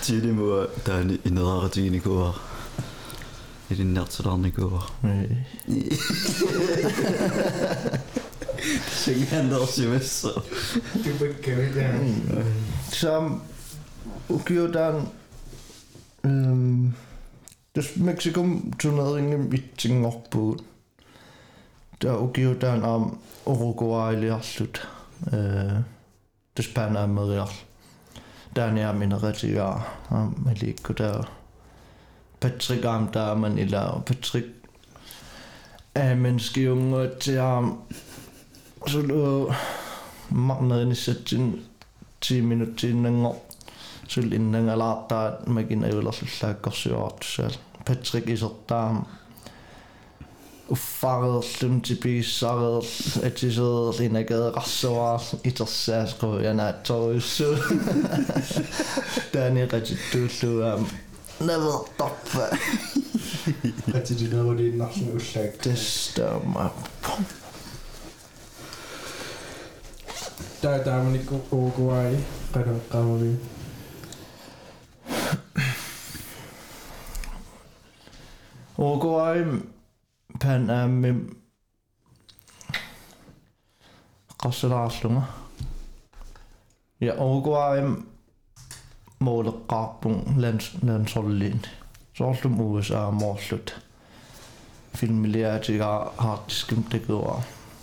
Tiedin 0.06 0.34
mua, 0.34 0.66
tää 0.84 0.96
on 0.96 1.18
innovaatiinikuva 1.24 2.34
didn't 3.74 3.98
answer 3.98 4.28
on 4.28 4.42
the 4.42 4.50
go. 4.50 4.80
Syng 8.88 9.26
han 9.26 9.50
der 9.50 9.58
også 9.58 9.82
med 9.82 10.00
så. 10.00 10.42
Du 10.94 11.18
begyndt, 11.18 11.76
ja. 11.76 11.96
Hmm. 11.96 12.44
Så 12.92 13.38
gjorde 14.46 14.78
den... 14.78 15.08
Jos 17.76 17.96
ehm, 17.96 18.04
Meksikon 18.04 18.72
turneringen 18.82 19.50
vitsin 19.50 20.02
loppuun, 20.02 20.58
tämä 21.98 22.16
ukiutaan 22.16 22.84
am 22.84 23.18
Uruguayli 23.46 24.30
allut, 24.30 24.86
tässä 26.54 26.70
eh, 26.70 26.74
Pan 26.74 26.96
Amerialla. 26.96 27.52
Tämä 28.54 28.66
on 28.66 28.78
jääminen 28.78 29.22
retiaa, 29.22 29.82
me 30.44 30.54
liikkuu 30.60 30.94
täällä. 30.94 31.41
Patrick 32.42 32.84
Amdaman 32.84 33.58
eller 33.58 34.02
Patrick 34.06 34.46
af 35.94 36.16
menneskeunge 36.16 37.10
til 37.20 37.38
ham. 37.38 37.78
Så 38.86 39.00
lå 39.00 39.52
magnaden 40.30 40.92
i 40.92 40.94
sætten 40.94 41.60
10 42.20 42.40
minutter 42.40 42.88
inden 42.88 43.26
år. 43.26 43.48
Så 44.08 44.20
inden 44.20 44.54
jeg 44.54 44.78
lærte 44.78 45.14
at 45.14 45.48
man 45.48 45.68
kan 45.68 45.84
ævle 45.84 46.12
sig 46.12 46.28
slagsjort. 46.28 47.24
Så 47.24 47.58
Patrick 47.84 48.28
i 48.28 48.36
sådan 48.36 48.96
uffaqerlum 50.68 51.80
tipigissareerl 51.80 52.86
atiseerl 53.22 54.02
inagaeqarsuaarl 54.02 55.40
itarsaasqu 55.44 56.26
yanaattoruissu 56.46 57.50
taani 59.32 59.66
qatittuullugaam 59.72 60.86
qatittuulluaam 61.38 61.46
navertarpa 61.46 62.56
Qatiluneruliinnarlun 63.92 65.08
ullaak. 65.08 65.56
testaama 65.62 66.70
Tää 70.60 70.78
taamanikku 70.78 71.46
Uruguay 71.50 72.16
qalaqqaamuli. 72.52 73.40
Uruguay 78.78 79.44
pan 80.42 80.70
aammi 80.70 81.14
qassalaarlunga 84.42 85.22
ja 87.00 87.14
Uruguay 87.14 87.80
mooleqqaarpun 89.28 90.16
lands 90.36 90.70
landsolliin 90.82 91.62
soorlum 92.18 92.60
USA 92.60 93.10
moorlut 93.10 93.74
filmiliaatiga 94.96 95.90
hartiskim 96.16 96.84
tekua 96.90 97.42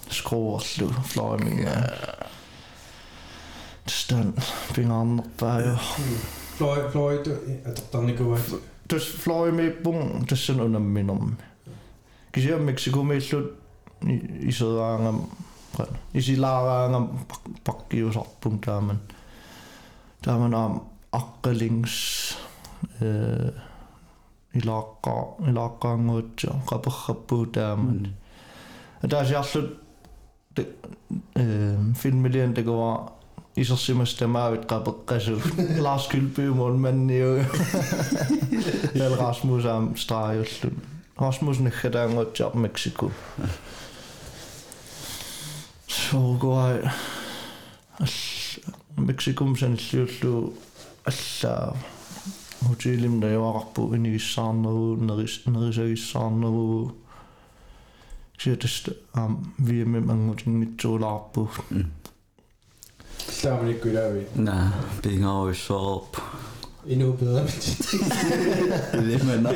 skruerlu 0.09 0.89
fløjminga 1.13 1.75
stan 3.87 4.33
pingaarnerpaa 4.75 5.59
jo 5.59 5.77
Floyd 6.57 6.91
Floyd 6.91 7.25
atortarnikuat. 7.65 8.41
tus 8.89 9.15
fløjmi 9.23 9.69
pung 9.83 10.27
tussan 10.27 10.61
unamminum 10.61 11.35
kisia 12.31 12.57
Mexico 12.57 13.03
meillut 13.03 13.53
iseraangam 14.47 15.21
isilaaraangam 16.13 17.09
pakkiusarpung 17.63 18.61
taaman 18.65 18.99
taaman 20.25 20.81
aam 21.08 21.20
aqqalings 21.20 22.36
э 23.00 23.50
илааққа 24.54 25.14
илааққаангуутсо 25.50 26.50
qaperrappu 26.68 27.36
taaman 27.54 28.14
атаасиарлут 29.02 29.68
э 30.56 31.76
филмилиан 32.00 32.54
такова 32.54 33.12
исерсимас 33.56 34.14
тамаавит 34.14 34.66
qapeqqasul 34.66 35.40
Lars 35.84 36.08
Kylby 36.10 36.46
målmanniu 36.60 37.44
Jal 38.98 39.14
Rasmus 39.24 39.64
am 39.66 39.96
strajullut 39.96 40.74
Rasmus 41.18 41.58
nekhataanguutsaar 41.66 42.54
Mexico 42.56 43.10
Uruguay 46.14 46.82
Mexikum 48.96 49.56
sanilliullu 49.56 50.54
аллаа 51.10 51.76
hotellim 52.68 53.14
najuaqarpu 53.22 53.82
inigissaarneru 53.96 54.86
neris 55.08 55.34
nerisagissaarneru 55.54 56.68
siatast 58.42 58.88
am 59.22 59.32
viimem 59.66 60.06
angutinngitsuulaarpu 60.14 61.42
Taamanikku 63.42 63.88
ilaavi. 63.88 64.22
na 64.46 64.54
pingaruissorp 65.02 66.12
Endnu 66.92 67.12
bedre. 67.20 67.42
ilimana 69.00 69.50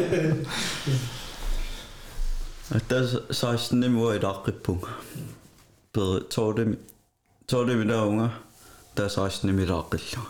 tas 2.88 3.08
16 3.30 3.72
nimua 3.80 4.14
ilaaqqippung 4.18 4.82
per 5.92 6.08
tordem 6.34 6.70
tordem 7.50 7.80
ilaunger 7.86 8.30
ta 8.94 9.08
16 9.08 9.52
milaaqillu 9.60 10.22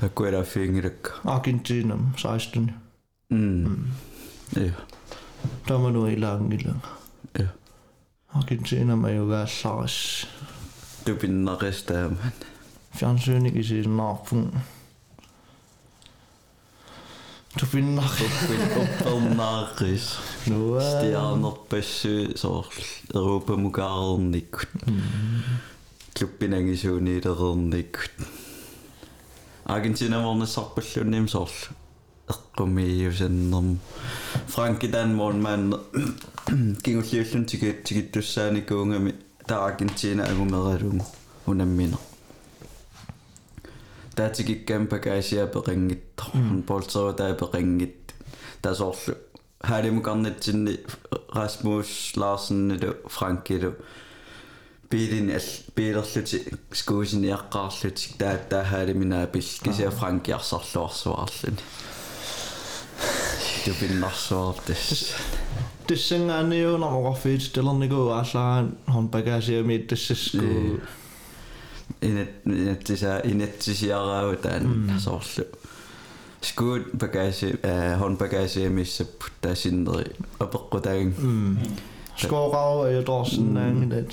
takkuela 0.00 0.42
fingilakka 0.42 1.10
Argentinam 1.24 2.12
16 2.16 2.72
mm. 3.30 3.84
Ja. 4.56 4.72
Tamanu 5.66 6.06
ilaangila 6.06 6.74
ja. 7.38 7.46
Argentinam 8.34 9.04
ayugaallaris 9.04 10.26
tupinnaqistaaman 11.04 12.32
fjernsynning 12.98 13.56
isiinnaarpun 13.56 14.44
tupinnaqi 17.58 18.26
uppernaaqis 18.82 20.04
nua 20.46 20.80
stjernerpassu 20.90 22.14
soor 22.42 22.66
europamukaarernikkut 23.14 24.70
kluppinangisuuniilerernikkut 26.18 28.14
Argentina 29.70 30.18
vornissarpallunnim 30.24 31.26
soorlu 31.28 31.74
eqqumiiusannerm 32.34 33.68
Franki 34.54 34.92
Danmon 34.92 35.36
man. 35.46 35.74
Kingulliullun 36.82 37.44
tikit 37.46 37.84
tikittussaanikuungami 37.84 39.14
ta 39.46 39.64
Argentina 39.64 40.24
agumeralungu 40.32 41.06
unammina 41.46 41.98
taatikikkaam 44.16 44.86
pakaisia 44.92 45.46
peqanngittor 45.54 46.34
poltero 46.66 47.12
taa 47.22 47.32
peqanngit 47.42 48.14
tasoorlu 48.62 49.14
haalimukarnitsinni 49.70 50.74
Rasmus 51.38 52.16
Larsen 52.16 52.78
Frankilu 53.18 53.72
piilin 54.90 55.30
all 55.30 55.50
piilerluti 55.74 56.44
skuusini 56.74 57.32
aqqaarlutik 57.32 58.16
taa 58.18 58.36
taa 58.50 58.64
haaliminaapil 58.72 59.50
kisia 59.64 59.90
frankiarsarluarsuarluni 59.90 61.62
tupinnarsuartas 63.64 65.14
tissangaaniuunarorfiit 65.86 67.52
telerniku 67.52 68.08
aallaan 68.08 68.72
hon 68.94 69.08
pagasiami 69.08 69.78
tassasku 69.78 70.46
inet 72.02 72.32
inettisa 72.46 73.20
inettisiaraavu 73.24 74.36
taan 74.36 74.92
soorlu 74.98 75.44
skuut 76.42 76.82
bagasi 76.98 77.52
hon 78.00 78.16
bagasiamissap 78.18 79.28
tasinneri 79.40 80.04
apeqqutaagin 80.40 81.14
skoorau 82.16 82.82
ajadorsinnaangilat 82.82 84.12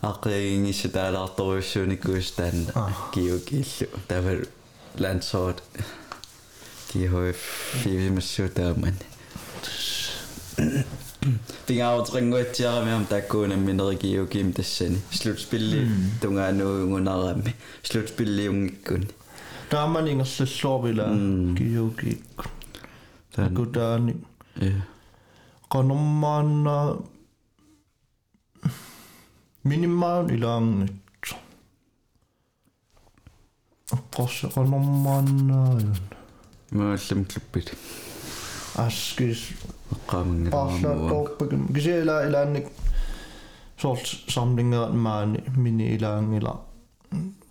таалаарторуссууникуустаанна 0.00 2.94
киукииллу 3.12 3.88
тавал 4.08 4.40
лансоот 4.98 5.62
киhof 6.92 7.36
фивимассуутааман 7.82 8.94
Fingautringuatsiaramиам 11.66 13.04
таккуунамминерикиукиим 13.06 14.52
тассани 14.52 14.98
слутспилли 15.10 15.88
тунгаануугунарами 16.22 17.54
слутспиллиунгиккуни 17.82 19.08
тааманингерллуорвила 19.68 21.06
киюкиик 21.58 22.22
такутаани 23.34 24.16
э 24.56 24.72
qanummaanna 25.70 26.96
minimmaun 29.64 30.30
ilaangit 30.36 31.26
аппорса 33.96 34.48
qanummaannaajun 34.54 35.96
мааллам 36.78 37.20
клуппит 37.30 37.68
аскис 38.86 39.40
эққаамангиларамуа 39.94 40.80
парлаатторпаким 40.82 41.62
кисиила 41.74 42.16
илаанник 42.28 42.66
сорт 43.80 44.06
самлингерат 44.34 44.94
маани 44.94 45.40
мини 45.56 45.86
илаангила 45.96 46.54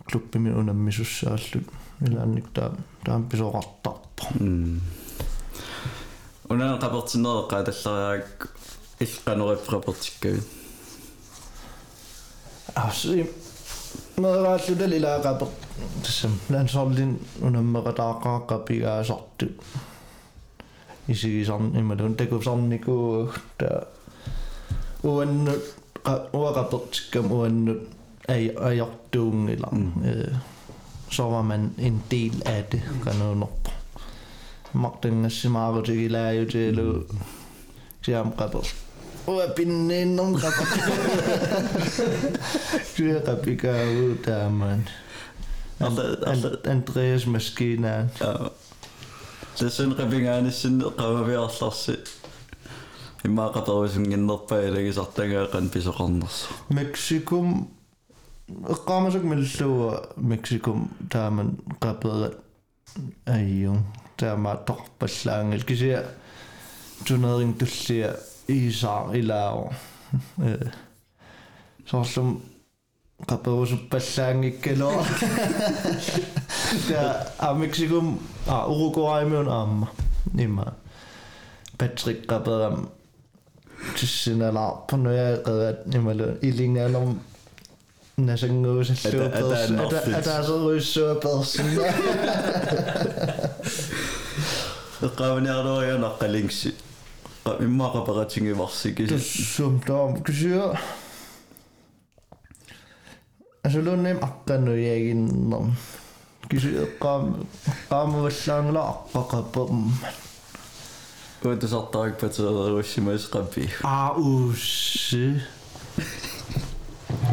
клуппими 0.08 0.50
унаммисуссааллут 0.60 1.66
илаанник 2.06 2.46
таа 2.54 2.76
таам 3.04 3.22
писоқартарпа 3.30 4.22
м 4.40 4.80
унаа 6.48 6.78
қапертинереққа 12.74 12.74
таллариак 12.74 12.74
иллқанериффрапертиккави 12.74 12.74
аси 12.74 13.26
мерааллутал 14.16 14.92
илаақапер 14.98 15.48
тассам 16.02 16.32
лансорлин 16.50 17.18
унаммеқатааққааққапигаасарту 17.40 19.46
исигисарн 21.08 21.78
ималун 21.80 22.14
такусарнику 22.14 23.28
та 23.58 23.88
уанну 25.02 25.52
уақапертиккам 26.32 27.32
уанну 27.32 27.74
ай 28.28 28.48
аяртуунгила 28.48 29.68
э 30.04 30.34
så 31.10 31.30
var 31.30 31.42
man 31.42 31.74
en 31.78 32.02
del 32.10 32.42
af 32.46 32.64
det 32.72 32.82
kanuunerpa 33.04 33.70
maqtangassimaarutigilaayutilu 34.72 37.04
siam 38.02 38.32
qapers 38.38 38.74
uа 39.26 39.46
pinniinnum 39.56 40.34
qapa 40.40 40.64
Kyllä 42.96 43.20
kapikaavu 43.20 44.14
taamaan. 44.24 44.84
Andreas 46.70 47.26
Maskinaan. 47.26 48.10
тассун 49.58 49.90
қапингааниссинне 49.98 50.86
қававиарларси 51.00 51.94
имаақатерусунгиннерпаилагисартагаақан 53.26 55.64
писоқарнерс 55.74 56.36
Mexikum 56.70 57.46
eqqaamasuk 58.74 59.24
millua 59.32 59.92
Mexikum 60.30 60.78
taaman 61.10 61.48
qaperat 61.82 62.34
ayyu 63.26 63.72
taama 64.16 64.52
torpallaangil 64.68 65.62
kisia 65.66 66.00
tunering 67.06 67.52
tullia 67.58 68.10
iisaar 68.56 69.16
ilaao 69.20 69.62
eh 70.50 70.68
soorlum 71.90 72.30
qaperusuppallaaangikkalua 73.28 75.04
ta 76.88 77.02
a 77.46 77.48
Mexikum 77.60 78.06
a 78.54 78.56
Uruguaymiun 78.72 79.48
aamma 79.58 79.86
nimma 80.34 80.66
Patrick 81.78 82.20
qaperam 82.30 82.76
тиссиналаарпунуяақерат 83.96 85.78
нималу 85.92 86.28
илингаалерм 86.48 87.12
насангуусаллуупперс 88.28 89.70
ата 89.84 89.98
атаасеруиссуаперсна 90.18 91.84
эққавниарлурианаққалингси 95.06 96.70
иммаақаператингиварсики 97.44 99.06
туссум 99.06 99.80
таам 99.80 100.22
кисиа 100.22 100.78
асулунним 103.62 104.18
аққануягиннерм 104.28 105.72
киси 106.50 106.70
эққаам 106.84 107.46
qaamavallаангла 107.90 108.82
аққақаппам 108.92 109.92
уутусартарик 111.44 112.18
патереруссимас 112.18 113.28
қаппи 113.32 113.68
аусси 113.82 115.40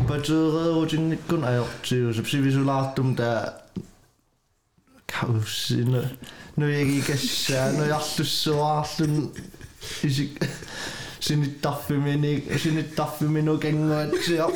батерерутинниккун 0.07 1.43
аёртиусуп 1.43 2.27
сивисулаартум 2.29 3.15
таа 3.15 3.61
каусина 5.07 6.11
нуягикассаа 6.55 7.71
sin 11.20 11.42
i 11.44 11.50
daffe 11.62 11.98
min 12.00 12.24
ikke, 12.24 12.58
sin 12.58 12.78
i 12.78 12.82
daffe 12.96 13.28
min 13.28 13.48
og 13.48 13.60
gænger 13.60 14.10
til 14.24 14.40
op, 14.40 14.52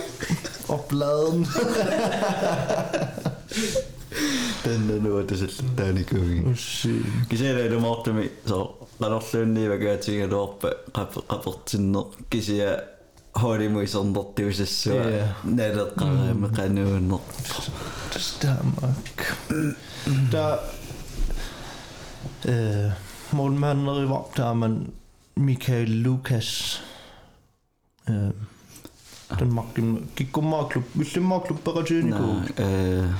op 0.68 0.92
laden. 0.92 1.46
Den 4.64 4.90
er 4.90 5.00
nu, 5.02 5.18
at 5.18 5.28
det 5.28 5.42
er 5.42 5.84
den 5.84 5.98
ikke 5.98 6.10
købing. 6.10 6.56
Kisere 7.30 7.60
er 7.60 7.68
det 7.68 7.82
måtte 7.82 8.12
mig, 8.12 8.28
så 8.46 8.66
lad 9.00 9.08
os 9.18 9.32
lønne 9.32 9.62
i, 9.62 9.66
hvad 9.66 9.78
gør 9.78 9.96
ting, 9.96 10.22
at 10.22 10.30
du 10.30 10.38
oppe, 10.38 10.72
rapporten, 10.96 11.96
kisere, 12.30 12.76
hori 13.34 13.68
mwy 13.68 13.86
son 13.90 14.12
dodi 14.14 14.44
wys 14.46 14.60
ysw. 14.62 14.94
Nid 15.44 15.78
o'r 15.82 15.94
gael 15.98 16.30
yma 16.32 16.50
gan 16.54 16.76
nhw 16.76 16.96
yn 17.00 17.08
lot. 17.10 17.26
Stamag. 18.14 19.24
Da... 20.32 20.44
Målmændene 23.34 24.04
i 24.04 24.08
vagt 24.08 24.38
har 24.38 24.54
man 24.54 24.74
til 31.86 32.04
Nico. 32.04 32.24
э 32.58 33.14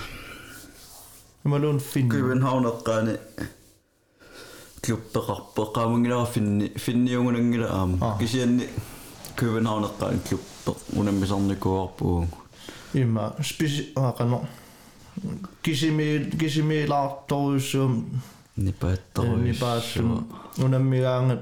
Det 1.45 1.51
var 1.51 1.71
en 1.71 1.81
fin. 1.81 2.11
Københavneqqaani 2.11 3.17
klubbeqarpe 4.83 5.63
qaamungilaa 5.75 6.25
finni 6.25 6.69
finniungunangila 6.77 7.67
aama 7.67 8.07
Ah. 8.07 8.19
kisianni 8.19 8.63
Københavneqqaani 9.37 10.19
klubbe 10.29 10.81
unammisarnikuarpuu 10.97 12.27
Immer 12.95 13.31
speci. 13.43 13.83
Ah, 13.97 14.13
kan 14.19 14.35
Kisimi 15.63 16.31
kisimi 16.39 16.87
laattorussum 16.87 18.05
nipaattoruissua 18.57 19.43
nipaattum 19.45 20.27
unammigaangat 20.65 21.39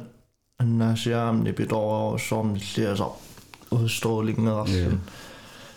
annaasiaamni 0.63 1.53
pitorerorsormilliasa 1.59 3.07
ustuulingerarlun 3.71 4.75
yeah. 4.77 4.93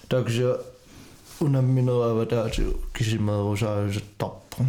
taksia 0.10 0.52
unammineruavataati 1.41 2.63
kisimaerusaavisattarpun 2.98 4.67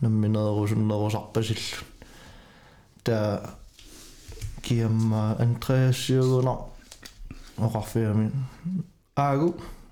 namminerusunnerusarpasillun 0.00 1.86
ta 3.04 3.18
kiamma 4.62 5.22
andreasiugunar 5.44 6.58
oqarfiami 7.66 8.26
aagu 9.26 9.48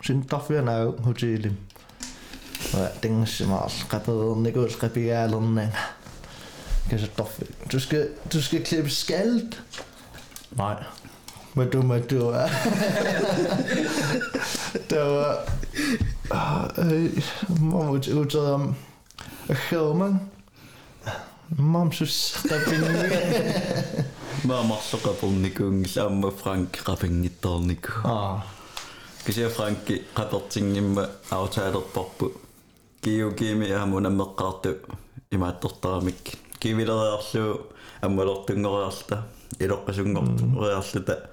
sintarfianaagu 0.06 0.92
hotelim 1.06 1.56
tingassimaarl 3.00 3.76
qapeerniku 3.92 4.66
qapiaalernanga 4.82 5.82
Kartoffeln. 6.90 7.54
Du 7.72 7.80
skal, 7.80 8.08
du 8.32 8.42
skal 8.42 8.64
klippe 8.64 8.90
skaldet. 8.90 9.62
Nej. 10.56 10.84
Men 11.54 11.70
du, 11.70 11.82
men 11.82 12.02
du 12.10 12.28
er... 12.28 12.48
der 14.90 15.04
var... 15.04 15.36
Mamma 17.60 17.90
utad 17.92 18.52
om 18.52 18.74
Sherman. 19.68 20.20
Mamsus 21.58 22.36
rapingi. 22.50 23.16
Mamma 24.44 24.76
sokapunnikung 24.80 25.84
samma 25.88 26.30
Frank 26.30 26.88
rapingitorniku. 26.88 27.92
Ah. 28.04 28.40
Kysyä 29.24 29.48
Frankki 29.48 30.04
katortingimme 30.14 31.08
autailerparpu. 31.30 32.32
Kiu 33.02 33.30
kiimi 33.30 33.68
ja 33.70 33.86
mun 33.86 34.06
ammeqqaartu 34.06 34.74
imaattortaamik. 35.32 36.38
кивилериарлу 36.61 37.67
аммалортунгориарта 38.01 39.25
илоққасунгорту 39.59 40.45
ориарлута 40.61 41.29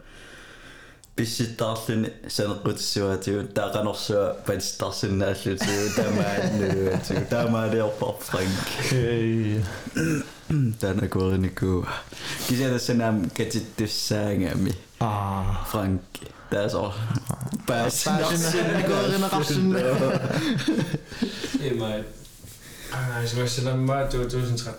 писситтаарлуни 1.17 2.11
санеққутиссуатиу 2.29 3.47
таақанорсуа 3.55 4.37
панстарсиннааллутиу 4.47 5.83
тамааннуатиу 5.97 7.27
тамаалиорпар 7.31 8.15
франк 8.21 8.67
okay. 8.81 9.63
танакуринику 10.81 11.87
кисанассанаам 12.49 13.31
катиттуссаангами 13.31 14.75
ah 15.01 15.65
франк 15.71 16.03
таасо 16.51 16.93
Passionation. 17.67 18.41
Ei 21.61 21.75
mai. 21.75 22.01
Ah, 22.01 22.05
se 22.05 22.05
voisi 22.05 22.05
sanoa, 22.05 22.05
mä 22.05 22.18
2013 22.18 22.18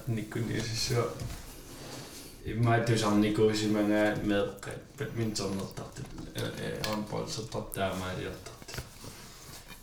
Nikkunni 0.06 0.56
ja 0.56 0.62
siis 0.62 0.90
jo. 0.90 1.16
Mä 2.54 2.80
tuossa 2.80 3.10
nikkuisi 3.10 3.66
mä 3.66 3.82
näen 3.82 4.28
med 4.28 4.48
badminton 4.98 5.60
og 5.60 5.72
dat 5.76 6.02
håndbold 6.86 7.28
så 7.28 7.42
dat 7.52 7.74
der 7.74 7.94
mig 7.94 8.16
det 8.16 8.32
dat. 8.44 8.82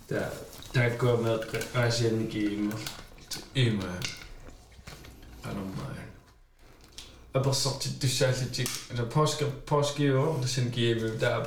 Der 0.10 0.30
der 0.74 0.98
går 0.98 1.22
med 1.22 1.40
Asien 1.74 2.28
game. 2.28 2.74
Ei 3.56 3.72
mai. 3.72 4.00
Kan 5.44 5.58
on 5.58 5.74
mai. 5.78 5.96
Aber 7.34 7.52
sorti 7.52 7.90
dysalti, 8.02 8.66
eller 8.90 9.06
påske 9.06 9.46
påske 9.66 10.04
i 10.04 10.12
år, 10.12 10.40
der 10.42 10.48
sen 10.48 10.72
game, 10.76 11.20
der 11.20 11.44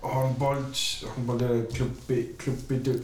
håndbold, 0.01 0.75
håndboldklubbe, 1.15 2.13
øh, 2.13 2.25
klubbe, 2.37 2.37
klubbe, 2.37 3.03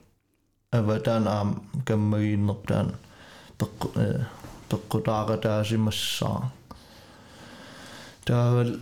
аватан 0.70 1.28
аам 1.28 1.62
каммагииннертаан 1.84 2.94
пеққу 3.58 3.88
э 3.96 4.24
пеққутааратаасимассаа 4.68 6.50
таавал 8.24 8.76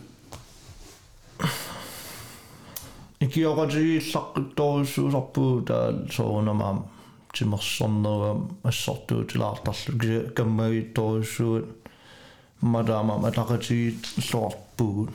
икиоратигииллаққутторуссуусарпуу 3.19 5.61
таа 5.61 6.05
соорунамаам 6.11 6.85
тимерсорнеруам 7.33 8.57
ассортуутилаартарлу 8.63 9.99
кися 9.99 10.29
каммагиитторуссуут 10.35 11.65
мадаама 12.61 13.17
матақатиги 13.17 13.97
лоарпугут 14.33 15.09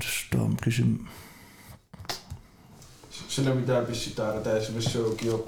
тустаам 0.00 0.56
кисим 0.56 1.08
Selvom 3.28 3.66
der 3.66 3.76
er 3.76 3.88
vist 3.88 4.16
der 4.16 4.24
er 4.24 4.42
der 4.44 4.60
så 4.60 4.80
så 4.80 5.14
giver 5.18 5.38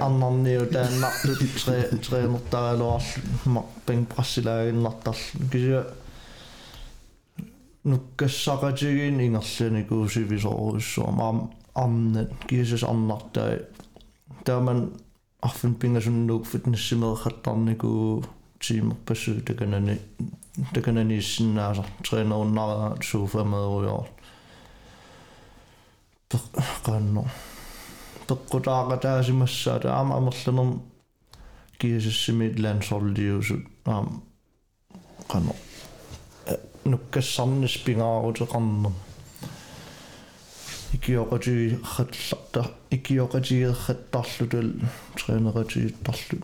аннарниу 0.00 0.66
тааннарлут 0.66 1.38
тре 1.64 1.98
тренертаралуарлу 1.98 3.22
мар 3.44 3.64
бэнк 3.86 4.14
брассилаагиннартарлу 4.14 5.48
кися 5.52 5.86
нуккассақатигин 7.84 9.20
ингерланикуусивисоруссуам 9.20 11.20
аам 11.20 11.50
арнат 11.74 12.30
киисас 12.48 12.82
арнартай 12.82 13.58
тааман 14.44 14.92
арфин 15.40 15.74
пингасуннуук 15.74 16.46
tiimuppassuu 18.59 19.35
takanani 20.73 21.17
issinnaasa 21.17 21.83
300 22.11 23.97
år 23.97 24.07
qanno 26.85 27.23
peqqutaaqataasimassa 28.27 29.79
ta 29.83 29.99
ama 29.99 30.17
amerlanerm 30.19 30.71
kiisassimi 31.79 32.47
landsorliusut 32.63 33.63
aam 33.93 34.07
qanno 35.31 35.55
nukkassarnis 36.91 37.75
pingaarutiqarnum 37.85 38.95
ikioqatigii 40.95 41.71
xatlarta 41.93 42.61
ikioqatigiiqattarlutal 42.97 44.69
treeneqatigiittarlut 45.17 46.43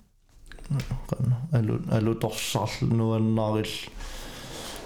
alu 1.57 1.75
alu 1.97 2.15
torsarl 2.15 2.87
nuannaril 2.97 3.73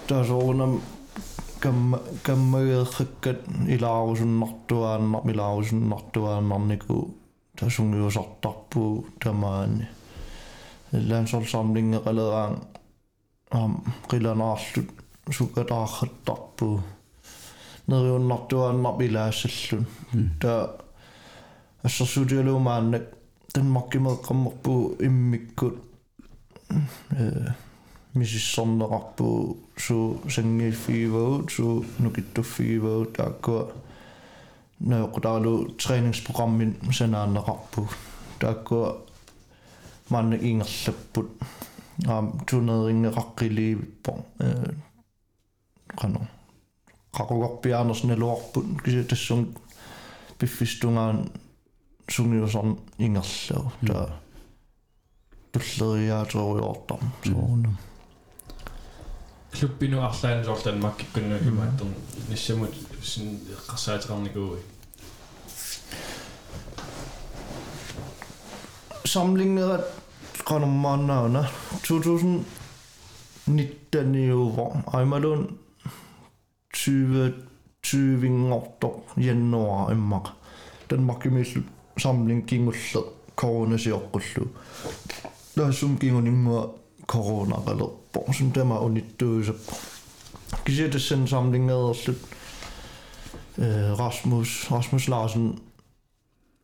tasuunam 0.08 0.80
kamma 1.60 1.98
kammagerrakkat 2.22 3.40
ilaarusunnartuaannar 3.74 5.22
milaarusunnartuaannarniku 5.28 6.96
tasungiusartarpu 7.60 8.82
tamaani 9.24 9.84
lansol 11.08 11.44
samlinngeqaleraang 11.52 12.56
am 13.60 13.72
qilanaarlut 14.10 14.90
sukataarrattarpu 15.36 16.68
neriunnartuaannar 17.88 18.94
pilaassallun 18.98 19.86
ta 20.42 20.54
assersutialuumaannak 21.86 23.06
ta 23.55 23.61
ассерсуутиалуумааннак 23.61 24.21
танмаркимеэккаммерпу 24.21 24.95
иммиккут 24.99 25.75
э 27.11 27.53
мисиссорнеқарпу 28.13 29.57
су 29.77 30.21
сангииффигивагут 30.29 31.51
су 31.51 31.85
нукиттуффигивагут 31.99 33.15
тааккуа 33.17 33.71
наоқутаалу 34.79 35.75
тренинг-программин 35.77 36.75
санааннеқарпу 36.91 37.89
тааккуа 38.39 38.97
манна 40.09 40.35
ингерлаппут 40.35 41.29
аам 42.07 42.39
тунерингеқаққиливиппо 42.47 44.25
э 44.39 44.73
қано 45.95 46.27
қақугорпиаанерс 47.13 48.03
налуарпут 48.03 48.65
киси 48.83 49.03
тассун 49.03 49.55
пиффистунгаан 50.37 51.31
сунгиусорн 52.09 52.77
ингерлау 52.97 53.71
та 53.87 54.19
туллериаатеруйортар 55.51 56.99
соорнам 57.23 57.77
клуббину 59.51 60.01
арлаан 60.01 60.43
жордан 60.43 60.79
маккиккунну 60.81 61.37
имааттер 61.37 61.87
нассамут 62.29 62.73
син 63.03 63.39
эққарсаатерникууи 63.55 64.59
samlingeret 69.11 69.85
qanermaannauna 70.49 71.41
2019 71.87 72.45
iuvo 74.27 74.65
aimalun 74.97 75.41
20 76.73 77.33
20 77.83 79.23
januar 79.27 79.91
immaq 79.91 80.25
Danmark-imillu 80.89 81.61
samling 81.97 82.45
kingullet 82.45 83.05
koronasiorqullu 83.35 84.45
taasum 85.55 85.97
kingunimmua 85.97 86.61
koronaqalerpo 87.05 88.19
sun 88.37 88.51
tama 88.51 88.79
unittuusappo 88.79 89.73
kisiatassan 90.65 91.27
samlingeerlut 91.27 92.27
Rasmus 93.99 94.71
Rasmus 94.71 95.07
Larsen 95.07 95.61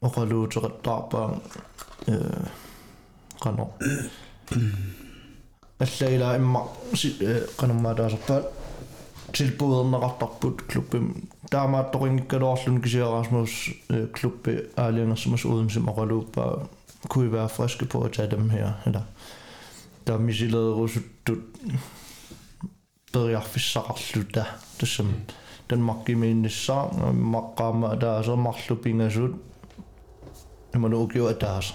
oqaluuteqattaarpaan 0.02 1.42
э 2.08 2.16
qano 3.44 3.66
аллаила 5.80 6.36
имма 6.36 6.62
qanammaataasarpaat 9.33 9.37
tilbuderneqartarput 9.37 10.63
klubbim 10.73 11.29
taamaattoqingikkaluarlun 11.51 12.81
kisiarasmus 12.81 13.71
klubbi 14.21 14.57
aaliangersumas 14.77 15.45
udensim 15.45 15.89
oqaluuppaa 15.89 16.67
kunne 17.09 17.33
være 17.33 17.49
friske 17.49 17.85
på 17.85 18.05
at 18.05 18.13
tage 18.13 18.31
dem 18.31 18.51
her 18.51 18.73
eller? 18.87 19.03
Der 20.07 20.15
er 20.15 20.19
misilederusuttut 20.19 21.39
periarfissaqarluta 23.13 24.45
tassam 24.79 25.15
Danmark-imiinnissаа 25.71 27.13
maqqaama 27.13 27.97
taasa 27.97 28.37
marlupingasut 28.37 29.35
imanu 30.75 31.03
ukio 31.03 31.29
ataasa 31.29 31.75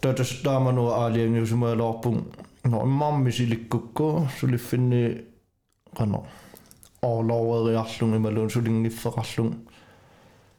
tatas 0.00 0.32
taamanu 0.42 0.88
aaliangiusumaaloorpun 0.90 2.24
no 2.64 2.82
immaammi 2.82 3.32
silikkukku 3.32 4.26
suliffinni 4.40 5.33
qano 5.98 6.20
orlooveriarlung 7.02 8.14
imaluun 8.18 8.50
sulingiffeqarlung 8.50 9.52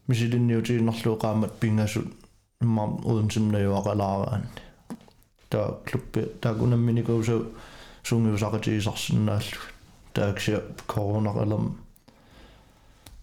misilinniutiinnerluu 0.08 1.16
qaamat 1.24 1.54
pingasut 1.60 2.08
immaam 2.64 2.92
udensimnajuaqalaaraanni 3.10 4.62
ta 5.50 5.60
klubbi 5.90 6.22
taakunamminikuusau 6.42 7.42
sungiusaqatiisarsinnaallu 8.08 9.60
taaksia 10.14 10.60
koronaqalam 10.94 11.66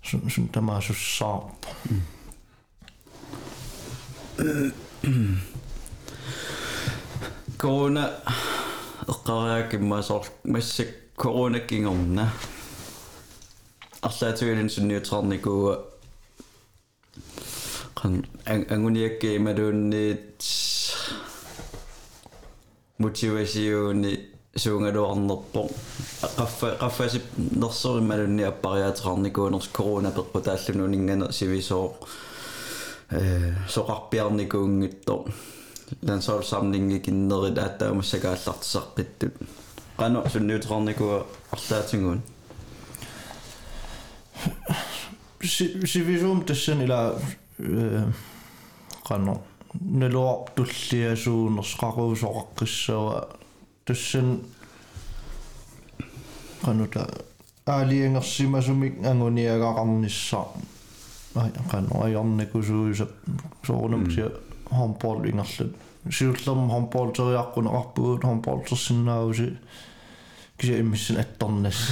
sun 0.03 0.23
sun 0.35 0.49
tamaasussaarpu 0.49 1.69
corona 7.63 8.05
eqqariakimmaasor 9.13 10.25
massak 10.53 10.91
corona 11.18 11.60
kingorna 11.60 12.28
арлаатуилин 14.02 14.70
сунниутерникуа 14.70 15.74
qan 18.00 18.24
anguniakki 18.74 19.36
imaluunniit 19.36 20.46
motivasiuni 22.98 24.14
suungaluarnerpo 24.64 25.62
qaffa 26.38 26.68
qaffasip 26.82 27.26
nersorimalunni 27.62 28.46
appariaaterarnikuuners 28.52 29.70
corona 29.78 30.12
peqqutaallununingana 30.18 31.32
sivisoo 31.32 31.86
э 33.18 33.52
соqarpiarnikuungitto 33.74 35.16
landsholdssamlingi 36.08 37.00
kinnerit 37.00 37.58
аттаамассакааллартисаққиттут 39.92 39.98
qano 39.98 40.30
sunniuterarnikua 40.30 41.26
арлаатингуун 41.52 42.22
sivisum 45.86 46.44
tassan 46.46 46.82
ila 46.82 47.00
qano 49.08 49.42
naluar 49.82 50.38
tulliasuuners 50.56 51.72
qaruusoqaqqissava 51.82 53.16
tassan 53.86 54.30
qanuta 56.66 57.08
aaliangersimasumik 57.66 59.06
anguniagaqarnissa 59.10 60.42
ai 61.42 61.52
qano 61.72 62.04
ajornikusuusap 62.06 63.12
soornam 63.66 64.04
sia 64.12 64.28
handball 64.72 65.26
ingerlut 65.26 65.74
siullerm 66.11 66.71
handball 66.71 68.61
tersinnaagusi 68.69 69.53
kisia 70.59 70.79
immissin 70.79 71.21
attornas 71.21 71.77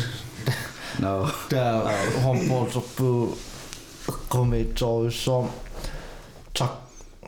No. 0.99 1.29
der 1.51 1.83
håndboldoppu 2.23 3.39
komitorussom 4.29 5.49
tak 6.59 6.73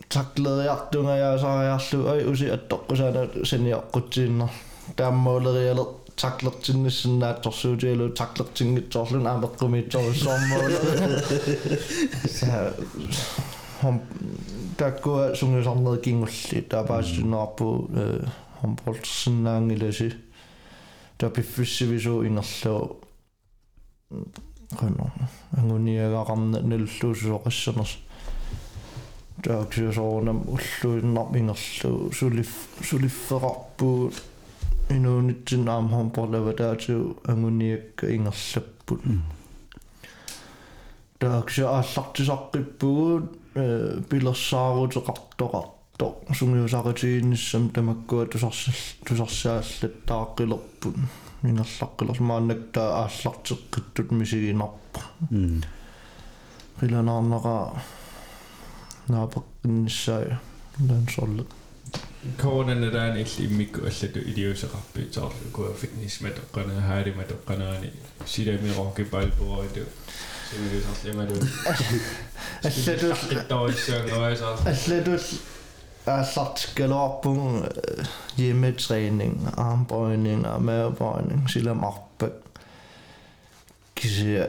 taklede 0.08 0.64
jartunga 0.64 1.16
ja 1.16 1.38
saajallu 1.38 2.08
ai 2.08 2.24
usi 2.26 2.50
attoqqusana 2.52 3.22
seniaqquttiinner 3.50 4.48
taammuulerialet 4.96 5.92
taklertinnissinnaattorsuutialu 6.22 8.08
taklertingitsorlun 8.18 9.26
aameqqumiittorussormuuleri 9.26 10.76
sa 12.38 12.46
hom 14.72 14.78
takkua 14.78 15.34
sungiusarneri 15.36 16.00
kingulli 16.00 16.62
taapaasunnerpu 16.68 17.90
håndboldsinnaangilasi 18.62 20.08
tapiffissivisuo 21.18 22.22
ingerluu 22.22 23.00
qano 24.80 25.10
anguniagaqarna 25.58 26.58
nalluususoqasserners 26.70 27.92
taaksuusoornam 29.44 30.40
ulluinnarp 30.54 31.36
ingerlu 31.36 32.10
sulif 32.18 32.52
sulifferarpuu 32.88 34.12
inuunitsin 34.96 35.68
aam 35.68 35.92
homporlava 35.96 36.52
taatuu 36.62 37.04
anguniakka 37.28 38.06
ingerlapput 38.16 39.04
taaksu 41.20 41.66
aallartisaqqippuu 41.66 43.41
pilassaarutaqartoqartoq 44.08 46.14
sungiusaqitiinissam 46.38 47.64
tamakkua 47.76 48.22
tusarsill 48.32 48.82
tusarsiaallattaaqilerpun 49.08 50.96
mingerlaqqilermaannaktaa 51.42 52.88
aallarteqqittut 53.00 54.08
misiginarpa 54.20 55.00
qilanaarnaqa 56.80 57.54
naapaqqinnissaaja 59.12 60.36
lansolle 60.88 61.44
koonanneraan 62.42 63.16
illimmikku 63.22 63.78
allatu 63.80 64.18
iliuseqarpi 64.30 65.00
taarlu 65.14 65.46
kua 65.52 65.70
fitness 65.80 66.20
matoqqanaa 66.26 66.82
haalimattoqqanaani 66.90 67.88
silami 68.34 68.70
rohkipaalpuaritu 68.76 69.82
seriös, 70.52 70.84
schlimmer 71.00 71.26
du. 71.26 71.34
Asludus... 72.64 73.18
Asludus... 74.66 75.34
Asartikalorpung 76.06 77.66
hjemmetræning, 78.36 79.48
armbøjning 79.56 80.46
og 80.46 80.62
mavebøjning, 80.62 81.50
silla 81.50 81.74
marpæk. 81.74 82.30
Kisier. 83.94 84.46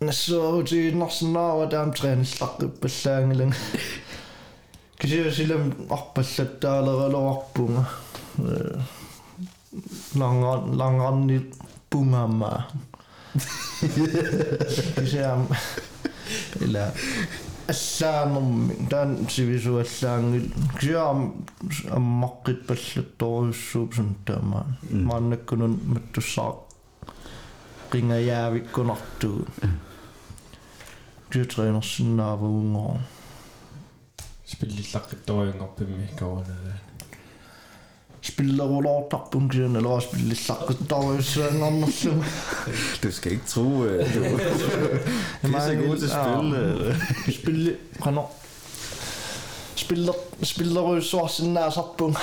Næså, 0.00 0.62
det 0.62 0.88
er 0.88 0.94
nok 0.94 1.12
sådan 1.12 1.32
noget, 1.32 1.70
der 1.70 1.80
at 1.80 1.86
en 1.86 1.94
træning 1.94 2.26
slakke 2.26 2.68
på 2.68 2.88
slangeling. 2.88 3.54
Kisier 5.00 5.32
silla 5.32 5.56
marpæslet, 5.88 6.62
der 6.62 6.70
er 6.70 6.78
allerede 6.78 7.12
lorpunga. 7.12 7.82
Langrandigt 10.76 11.44
bunga 11.90 12.26
mig 12.26 12.62
кisia 14.95 15.31
ила 16.61 16.93
аллаанерми 17.67 18.87
таан 18.89 19.27
сивисуаллаангил 19.29 20.47
кисиаам 20.79 21.19
аммаққит 21.97 22.59
паллатторюссууп 22.67 23.95
сун 23.95 24.15
таамаан 24.25 24.77
мааннаккунун 24.91 25.73
маттуссаа 25.93 26.53
qingajaavиккунартугу 27.91 29.45
spillerullertarpunken, 38.22 39.76
eller 39.76 39.88
også 39.88 40.08
spille 40.08 40.34
sakkedagsøn 40.34 41.62
om 41.62 41.92
sådan. 41.92 42.24
Du 43.02 43.12
skal 43.12 43.32
ikke 43.32 43.46
tro, 43.46 43.84
øh, 43.84 44.04
at 44.04 44.14
du 44.14 44.22
er 44.22 45.60
så 45.60 45.74
god 45.74 45.96
til 45.98 46.04
at 46.04 46.10
spille. 46.10 46.58
Øh. 46.58 47.34
Spille, 47.34 47.76
hvornår? 48.02 48.40
Spiller, 49.74 50.12
spiller 50.42 50.80
rødsårsen 50.80 51.56
er 51.56 51.70
sattbung. 51.70 52.16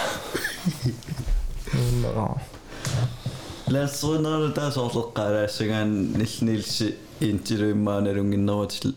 Læsrunerne 3.67 4.53
der 4.55 4.69
så 4.69 4.79
orleqqaalaassugaan 4.79 5.87
nillnilsi 5.87 6.93
intiluimmaanalunginnervatil 7.21 8.95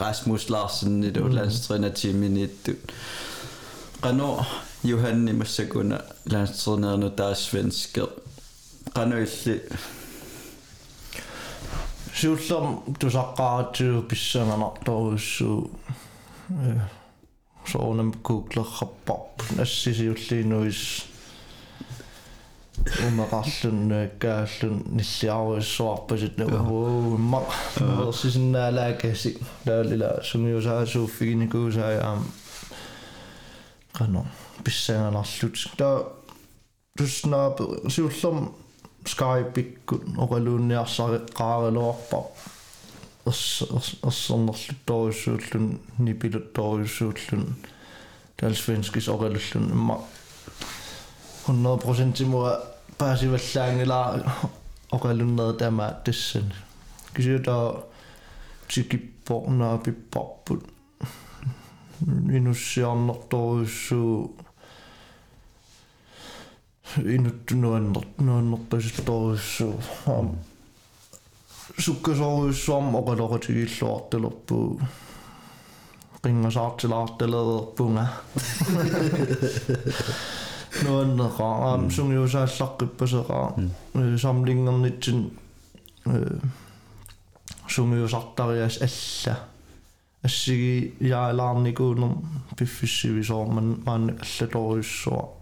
Rasmus 0.00 0.48
Larsen 0.48 0.96
mm. 0.96 1.02
i 1.02 1.10
det 1.10 1.34
landstrænatiminittu. 1.34 2.72
Qanor 4.02 4.48
Qano 4.85 4.91
Johanni 4.91 5.33
massakuna 5.33 6.01
landstrænerne 6.25 7.11
der 7.17 7.29
er 7.29 7.33
svensker. 7.33 8.07
Qano 8.95 9.15
illi 9.15 9.59
siullam 12.13 12.81
tusaqqaatigu 12.99 14.01
pissanganartoruissuu 14.09 15.71
soonam 17.65 18.11
kuuklerrapparp 18.23 19.41
assisiulliinuis 19.61 20.81
умеқарлун 23.07 24.09
кааллун 24.19 24.83
ниллиаруиссуарпасит 24.97 26.39
уу 26.41 27.15
имма 27.15 27.41
мерсисиннаалаакаси 27.79 29.37
таалила 29.65 30.19
сунгиусаасууффигиникуусааяам 30.23 32.21
qano 33.93 34.25
pissanganarlut 34.65 35.77
та 35.77 36.03
туснаап 36.97 37.61
сиуллам 37.89 38.53
скайпиккут 39.05 40.03
оқалуунниарсареққааралуарпа 40.17 42.25
ерс 43.25 43.63
ерсернерлутторюссууллун 44.03 45.79
нипилутторюссууллун 45.97 47.55
талсвенскис 48.37 49.07
оқалуллун 49.07 49.71
имма 49.71 50.01
100% 51.47 52.23
имуа 52.23 52.61
паасиваллаангилаа 52.97 54.23
оқалуннер 54.91 55.53
тамаа 55.57 56.01
тассан 56.05 56.53
кисиута 57.13 57.83
тикиппорнаа 58.67 59.77
пиппарпут 59.77 60.65
инуссиарнерторюссуу 62.37 64.35
инуттунуаннер 66.97 68.05
нуаннерпасилторюссуу 68.19 69.75
аам 70.07 70.35
суккасоруйссуарм 71.79 72.95
оқалоқатигиллуартулерпуу 72.99 74.79
qingasartilaartaleerpunga 76.23 78.05
nuanneqa 80.83 81.47
aam 81.69 81.81
sungiusaallaqqippasеqa 81.95 83.39
samlinngernitsin 84.23 85.19
sungiusartarias 87.75 88.75
alla 88.87 89.35
assigi 90.27 90.95
jaalaarnikuunum 91.11 92.13
piffissivisoorman 92.57 93.69
maanna 93.85 94.13
allatoriussua 94.23 95.34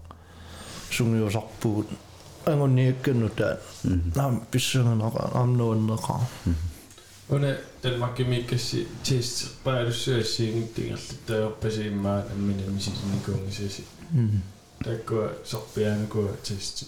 sungiusarpuut 0.93 1.89
angunniakkannuta 2.45 3.57
naam 4.15 4.41
pissanganeqa 4.51 5.23
aam 5.39 5.57
nuanneqa 5.57 6.19
Una 7.29 7.47
Danmarkimikassi 7.83 8.87
test 9.09 9.47
päädyssyössiingittingerluttaajorpasiimmaa 9.63 12.19
namminamisisinikuungisasi 12.29 13.83
takkua 14.83 15.29
sorpiaanakua 15.43 16.31
test 16.47 16.83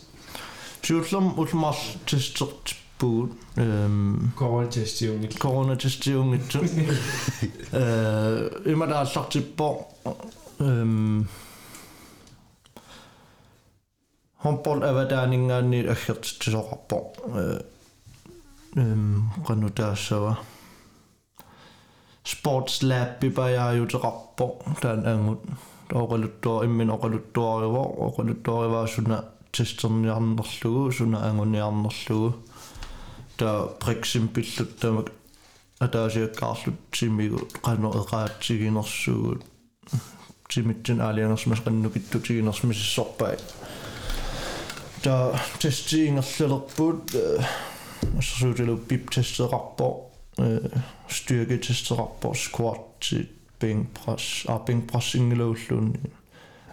Siullam 0.87 1.39
ulmar 1.39 1.75
testertippuut 2.09 3.31
ehm 3.57 4.15
koronatestiungil 4.35 5.31
coronatestiungitsu 5.39 6.59
э 6.59 6.61
имадааллартиппо 8.71 9.67
эм 10.59 11.25
Hompol 14.44 14.82
avadaaninggaanni 14.90 15.78
aggertitisoqarpo 15.92 16.98
ehm 18.80 19.14
qanutaassava 19.46 20.32
sports 22.32 22.82
lab 22.82 23.10
pipajaajuteqarpo 23.20 24.46
taan 24.82 25.00
angut 25.12 25.42
oqaluttuar 26.02 26.64
immin 26.66 26.90
oqaluttuarivo 26.96 27.82
oqaluttuarivaa 28.08 28.86
suna 28.94 29.18
testerniarnerlugu 29.56 30.92
suna 30.98 31.18
anguniarnerlugu 31.28 32.30
taa 33.38 33.58
priksim 33.84 34.28
pillut 34.34 34.72
tamak 34.80 35.08
ataasiakkaarlut 35.84 36.80
simigu 36.98 37.40
qanu 37.66 37.88
eqaatsiginersugut 38.00 39.40
timitsin 40.54 41.00
aaliangersmas 41.06 41.60
qannukittutiginer 41.64 42.58
misissorpai 42.70 43.36
ta 45.06 45.38
testingerlerlerput 45.62 47.14
assersuutilu 48.18 48.72
eh, 48.72 48.84
pip 48.88 49.10
testerarpor 49.14 49.94
eh, 50.42 50.80
styrke 51.08 51.58
testerarpor 51.62 52.34
squat 52.34 52.80
sit 53.00 53.30
bing 53.60 53.86
press 53.94 54.44
a 54.48 54.58
bing 54.58 54.82
pressingeluullun 54.90 55.92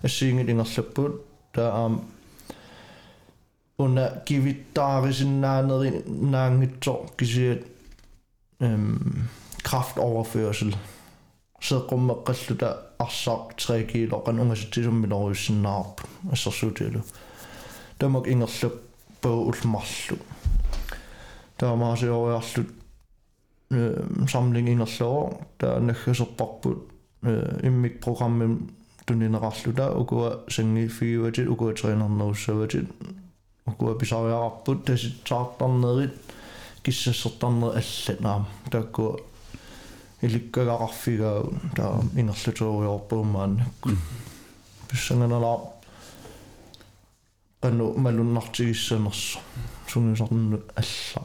assingelingerlapput 0.04 1.20
ta 1.54 1.68
am 1.86 2.00
una 3.78 4.08
givittarisinnaaneri 4.26 5.92
naangittor 6.08 7.14
kisiat 7.18 7.62
øhm, 8.62 9.28
kraftoverførsel. 9.64 10.74
Seqummeqqalluta 11.64 12.70
arsaq 13.00 13.54
3 13.58 13.86
kilo 13.92 14.20
qanungasittilummiloruissinnaarp 14.26 16.02
assersuutilu 16.32 17.04
sitisum 18.03 18.13
min 18.13 18.23
orusinnaarp 18.23 18.23
assarsuutilu. 18.23 18.23
Tamak 18.23 18.27
ingerlup 18.27 18.75
på 19.21 19.29
ulmarlu. 19.29 20.17
Der 21.61 21.77
ma 21.77 21.97
se 21.97 22.11
oriarlut 22.11 22.67
samling 24.27 24.69
ingerluor 24.69 25.33
der 25.61 25.81
nakhaserparput 25.81 26.79
immik 27.63 28.01
programmen 28.01 28.71
tunninerarluta 29.07 29.91
ukua 29.99 30.45
sangi 30.49 30.89
fiuatit 30.89 31.49
ukua 31.49 31.73
trainernerussawatit 31.73 32.89
ukua 33.67 33.95
pisariararput 33.95 34.85
tasit 34.85 35.29
saartarnerit 35.29 36.13
киссассертарнер 36.83 37.77
алланаам 37.81 38.47
таакку 38.71 39.19
иликкагарфигаа 40.23 41.43
таа 41.77 42.01
ингерлутеруйорпуумаан 42.17 43.53
писсанганалаа 44.89 45.72
qanu 47.64 47.94
malunartigissanersu 47.98 49.40
sungisarnu 49.88 50.58
alla 50.76 51.24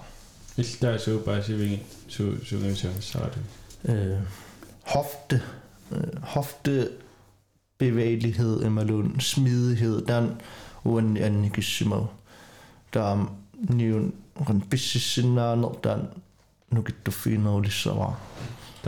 iltaa 0.58 0.98
suupaasivigi 0.98 1.82
su 2.08 2.24
sungisassaratu 2.44 3.38
øh, 3.88 4.18
hofte. 4.82 5.42
Øh, 5.92 6.22
hofte. 6.22 6.90
Bevægelighed 7.78 8.62
i 8.62 8.68
malun. 8.68 9.20
Smidighed. 9.20 10.06
Den 10.06 10.40
uden 10.84 11.16
annigissimav 11.16 12.06
der 12.94 13.02
er 13.02 13.36
niven 13.52 14.14
rent 14.48 14.70
bissisinaaner 14.70 15.68
den 15.84 16.00
nu 16.70 16.82
kan 16.82 16.94
du 17.06 17.10
finde 17.10 17.50
ud 17.50 17.64
af 17.86 18.12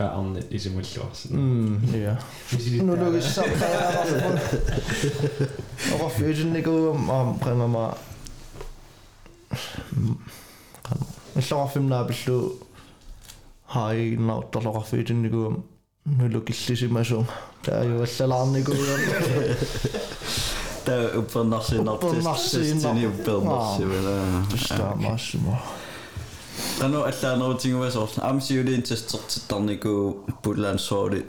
der 0.01 0.07
er 0.07 0.11
Arne 0.11 0.43
i 0.51 0.59
sin 0.59 0.73
mullos. 0.73 1.27
Mm, 1.31 1.81
ja. 1.95 2.17
Nu 2.83 2.95
lukkes 2.95 3.25
så 3.25 3.43
Og 5.93 5.99
hvorfor 5.99 6.25
er 6.25 6.33
det 6.33 6.57
ikke 6.57 6.71
om 6.71 7.11
om 7.11 7.39
præmmer 7.39 7.67
mig? 7.67 7.95
Jeg 11.35 11.43
slår 11.43 11.71
fem 11.75 11.89
der 11.89 12.07
beslut. 12.07 12.53
Har 13.67 13.93
I 13.93 14.17
nok 14.17 14.55
der 14.55 14.61
slår 14.61 14.87
fem 14.91 15.05
det 15.05 15.25
ikke 15.25 15.47
om? 15.47 15.63
Nu 16.05 16.29
lukkes 16.29 16.67
det 16.67 16.79
sig 16.79 16.93
mig 16.93 17.07
så. 17.07 17.25
Der 17.67 17.73
er 17.73 17.85
jo 17.89 18.03
et 18.03 18.09
salarm 18.09 18.57
ikke 18.57 18.73
om. 18.73 18.79
Der 20.87 20.93
er 20.93 21.15
jo 21.15 21.21
på 21.33 21.43
nassen 21.43 21.89
op 21.89 22.01
til. 22.01 22.09
På 22.09 22.15
nassen 22.15 22.77
op 22.77 22.87
til. 22.87 23.23
På 23.25 23.41
nassen 23.41 23.49
op 23.49 23.77
til. 23.77 23.87
På 23.87 23.91
nassen 23.91 24.31
op 24.31 24.51
til. 24.59 24.77
På 24.77 25.11
nassen 25.11 25.47
op. 25.49 25.90
allaanерутингуасоорс 26.82 28.20
амсиулиин 28.22 28.84
тестертиттарнику 28.84 30.26
пуллаансоорли 30.44 31.26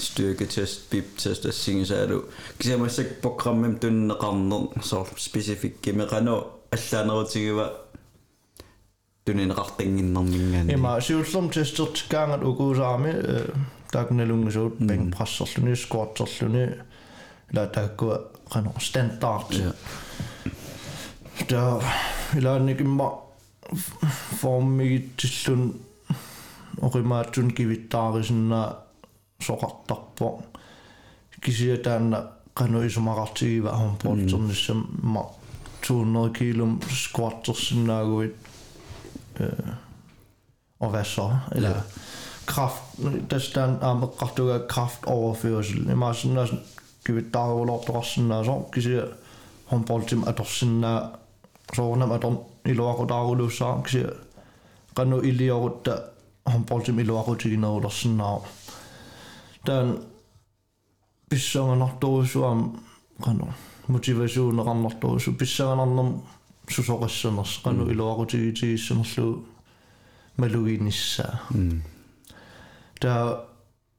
styrketest, 0.00 0.90
bip-test 0.90 1.46
og 1.46 1.54
singisaalu. 1.54 2.20
Kisamasak 2.58 3.06
programmim 3.22 3.78
tunneqarner 3.78 4.82
sor 4.82 5.08
specific 5.16 5.80
kimeqano 5.82 6.36
allaanerutigiva 6.72 7.70
tuninaqartanginnerningaani. 9.24 10.72
Ima 10.72 11.00
siullum 11.00 11.50
testert 11.50 12.04
kaangat 12.10 12.42
ukuusaami 12.44 13.14
taaknalungisuut 13.92 14.80
bang 14.88 15.10
prasserluni 15.16 15.76
squatterluni 15.76 16.66
ila 17.52 17.66
taakkua 17.66 18.18
qano 18.52 18.74
standard. 18.78 19.52
Ja. 19.52 19.72
Der 21.50 21.82
ilaannikimma 22.38 23.08
formigitillun 24.41 25.81
orimaatsun 26.81 27.53
kivittaarisinna 27.53 28.75
soqartarpo 29.41 30.43
kisia 31.41 31.77
taanna 31.77 32.23
qanu 32.53 32.81
isumaqartigiva 32.83 33.71
homporternissam 33.71 34.83
ma 35.03 35.23
200 35.87 36.29
kilo 36.33 36.67
squattersinnaaguit 36.89 38.35
øh, 39.39 39.49
og 40.79 40.89
hvad 40.89 41.03
så? 41.03 41.37
Eller 41.51 41.69
Ja. 41.69 41.75
kraft, 42.45 42.83
der 43.29 43.39
stand 43.39 43.83
ameqqartuga 43.83 44.59
kraftoverførsel. 44.69 45.83
Det 45.83 45.91
er 45.91 45.95
meget 45.95 46.15
sådan, 46.15 46.37
at 46.37 46.49
kivittarulortorsinna 47.05 48.43
so 48.43 48.69
kisia 48.73 49.01
homportim 49.65 50.23
atorsinnaa 50.27 51.09
soornam 51.75 52.11
atorn 52.11 52.37
iluaqutaaruluussaa 52.65 53.81
kisia 53.81 54.07
qanu 54.95 55.19
iliorutta 55.19 56.01
homportim 56.53 56.99
iluaqutiginerulersinnaa 56.99 58.37
taan 59.65 59.99
pissanganartorusuam 61.29 62.71
qanu 63.25 63.47
motivasuuneqarnartorusu 63.87 65.31
pissanganarnam 65.31 66.09
susoqassaners 66.75 67.59
qanu 67.63 67.89
iluaqutigitigissnerlu 67.91 69.45
maluginissaa 70.37 71.37
Mm. 71.53 71.81
der 73.01 73.35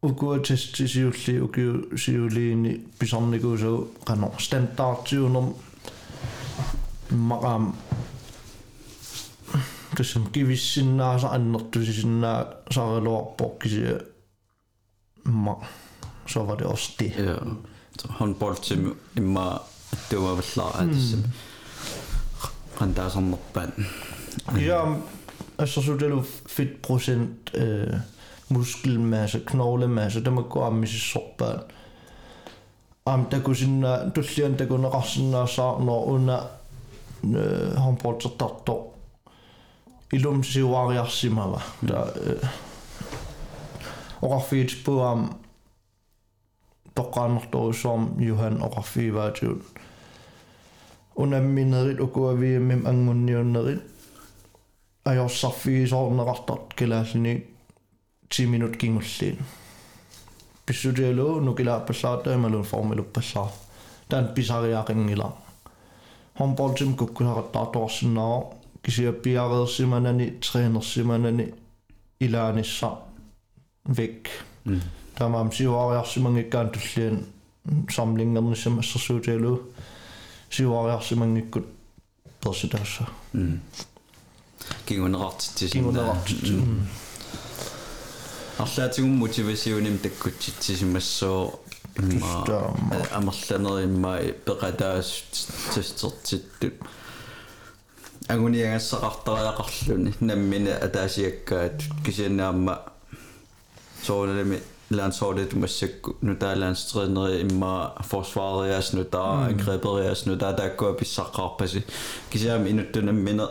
ukua 0.03 0.39
testi 0.39 0.89
siulli 0.89 1.41
ukiu 1.41 1.73
siuliini 1.97 2.89
pisarnikuusau 2.99 3.89
tassam 9.97 10.31
kivissinnaasa 10.33 11.29
annertusisinnaa 11.29 12.45
sariluarpo 12.71 13.49
kisia 13.63 13.99
ma 15.25 15.55
så 16.27 16.45
var 16.45 16.57
det 16.57 16.67
også 16.67 16.93
det. 16.99 17.13
Ja. 17.19 17.37
Så 17.99 18.09
håndboldsim 18.09 18.97
imma 19.17 19.59
tuavallaa 20.11 20.83
atassam. 20.83 21.25
Qantaasernerpan. 22.79 23.73
Ja, 24.61 24.95
altså 25.59 25.83
så 25.83 25.93
det 25.93 26.13
er 26.13 26.23
fedt 26.49 26.83
procent 26.83 27.51
øh, 27.55 27.95
muskelmasse, 28.49 29.41
knoglemasse, 29.47 30.25
det 30.25 30.33
må 30.33 30.43
gå 30.43 30.61
om 30.61 30.83
i 30.83 30.87
soppaan. 30.87 31.61
Am 33.07 33.25
der 33.31 33.41
kunne 33.43 33.57
sinna, 33.57 34.11
tullian 34.15 34.59
der 34.59 34.67
kunne 34.67 34.89
håndbold 37.77 38.21
så 38.21 38.29
siuariassimava. 40.45 41.61
Der 41.89 42.05
ta 42.37 42.49
Orafit 44.23 44.85
på 44.85 45.03
am 45.03 45.31
Johan 48.19 48.63
Orafivaatiut. 48.63 49.63
Unamminerit 51.17 52.01
ukuaviimim 52.01 52.87
angunniunnerit 52.87 53.81
ajorssarfigisoorneqartart 55.05 56.75
kilaallini 56.77 57.55
10 58.29 58.47
minut 58.47 58.77
kingulliin. 58.77 59.39
Pissutialu 60.67 61.41
nukilaappallaata 61.41 62.33
imaluun 62.33 62.65
formiluppallaa. 62.65 63.53
Taan 64.09 64.29
pisariaqingila. 64.29 65.33
Håndboldtim 66.41 66.97
kukkusaqattaartorsinnaaro 68.80 68.80
kisia 68.84 69.14
piareersimanani 69.14 70.32
trænersimanani 70.32 71.54
ilaanissa 72.20 72.92
væk. 73.98 74.30
Mm. 74.66 74.82
Tamam 75.16 75.52
siuariarsimangikkaan 75.52 76.70
tullian 76.70 77.26
samlingernisam 77.96 78.80
assersuutialu 78.80 79.74
siuariarsimangikkut 80.50 81.68
persidassa. 82.44 83.04
Mm. 83.34 83.60
Kingunerartittisinna. 84.86 85.72
Kingunerartit. 85.74 86.44
Mm. 86.44 86.88
Арлаатигум 88.60 89.10
мотивасиуним 89.10 89.98
таккутситсисимассоо 90.00 91.60
имма 92.00 92.46
Тустаама. 92.46 93.08
амерланери 93.12 93.84
имма 93.84 94.14
пеқатаас 94.46 95.10
тестертиттут 95.74 96.74
агуниангассақартариақарлүни 98.30 100.14
наммина 100.22 100.78
атаасиаккаат 100.88 101.84
кисианнаама 102.06 102.80
соолалами 104.04 104.62
landsholdet 104.92 105.54
массакку 105.54 106.16
нутаалаанстринери 106.22 107.42
имма 107.42 107.94
forsvaret 108.10 108.94
нутаа 108.94 109.48
ангребериас 109.48 110.26
нутаа 110.26 110.54
тааккуа 110.54 110.94
писсаққарпаси 110.94 111.84
кисиами 112.30 112.70
инуттунаммина 112.70 113.50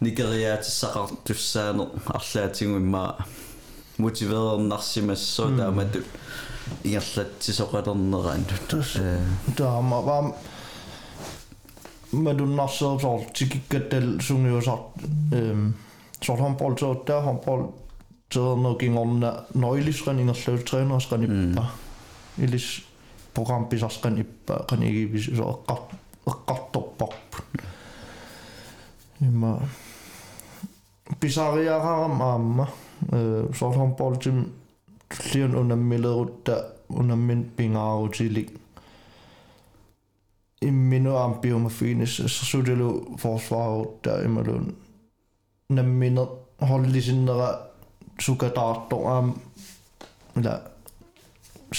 никериаатиссақар 0.00 1.10
туссаанер 1.24 1.88
арлаатигу 2.06 2.76
имма 2.78 3.16
мотивеернарсимассоо 3.98 5.56
таамату 5.56 6.02
ингерлатсисоқалернераан 6.84 8.44
таама 9.56 10.34
만들어놨어. 12.11 12.97
지키게될 13.33 14.19
중요해서 14.19 14.93
음, 15.33 15.75
så 16.21 16.33
øhm, 16.33 16.41
håndbold 16.41 16.77
så 16.77 17.03
der 17.07 17.21
håndbold 17.21 17.73
så 18.31 18.55
når 18.55 18.77
gik 18.77 18.95
om 18.95 19.21
der 19.21 19.45
nøjlis 19.53 20.01
kan 20.01 20.19
ingen 20.19 20.35
slet 20.35 20.65
træner 20.65 20.99
skal 20.99 21.23
i 21.23 21.27
bare 21.27 21.69
ilis 22.37 22.85
program 23.33 23.69
bis 23.69 23.83
også 23.83 24.01
kan 24.01 24.17
i 24.17 24.23
bare 24.23 24.65
kan 24.69 24.83
ikke 24.83 25.07
hvis 25.07 25.25
så 25.25 25.43
godt 25.67 25.95
godt 26.25 26.75
op 26.75 27.01
op. 27.01 27.13
Ima 29.21 29.55
bisaria 31.19 31.79
har 31.79 32.07
mamma 32.07 32.65
øh, 33.13 33.53
så 33.53 33.69
håndbold 33.69 34.21
til 34.21 34.43
flere 35.11 35.57
under 35.57 35.75
millet 35.75 36.29
der 36.45 36.61
under 36.89 37.15
min 37.15 37.51
bingar 37.57 38.07
til 38.07 38.31
lige 38.31 38.64
imminu 40.69 41.17
ampiuma 41.17 41.69
fiinis 41.69 42.17
sasudelu 42.17 42.89
forsvaarutta 43.21 44.21
imalun 44.27 44.65
namminert 45.69 46.31
hollisinnera 46.69 47.49
sukataartor 48.21 49.07
aam 49.15 49.33
la 50.45 50.55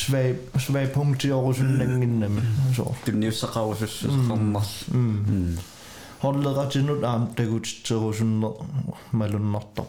svag 0.03 0.37
svag 0.67 0.87
punktiorussunnanginnami 0.95 2.43
so 2.77 2.85
tunniussaqarusussussarnarl 3.05 5.57
holleratinut 6.25 7.03
aam 7.05 7.23
tagutitserusunner 7.39 8.55
malunnartar 9.13 9.87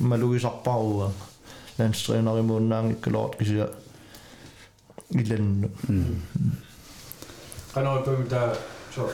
malugisarparuga 0.00 1.08
landstræner 1.78 2.38
i 2.38 2.42
munden 2.50 2.90
ikke 2.96 3.10
lort 3.16 3.38
kisia 3.38 3.66
ilannu 5.10 5.68
qanoipum 7.73 8.27
taa 8.29 8.53
so 8.95 9.09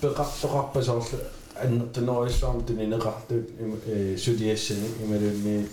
peqartoqarpasoorlu 0.00 1.18
аннертунерисуарм 1.64 2.64
тунинеқартут 2.66 3.46
сутиассани 4.24 4.88
ималунни 5.02 5.68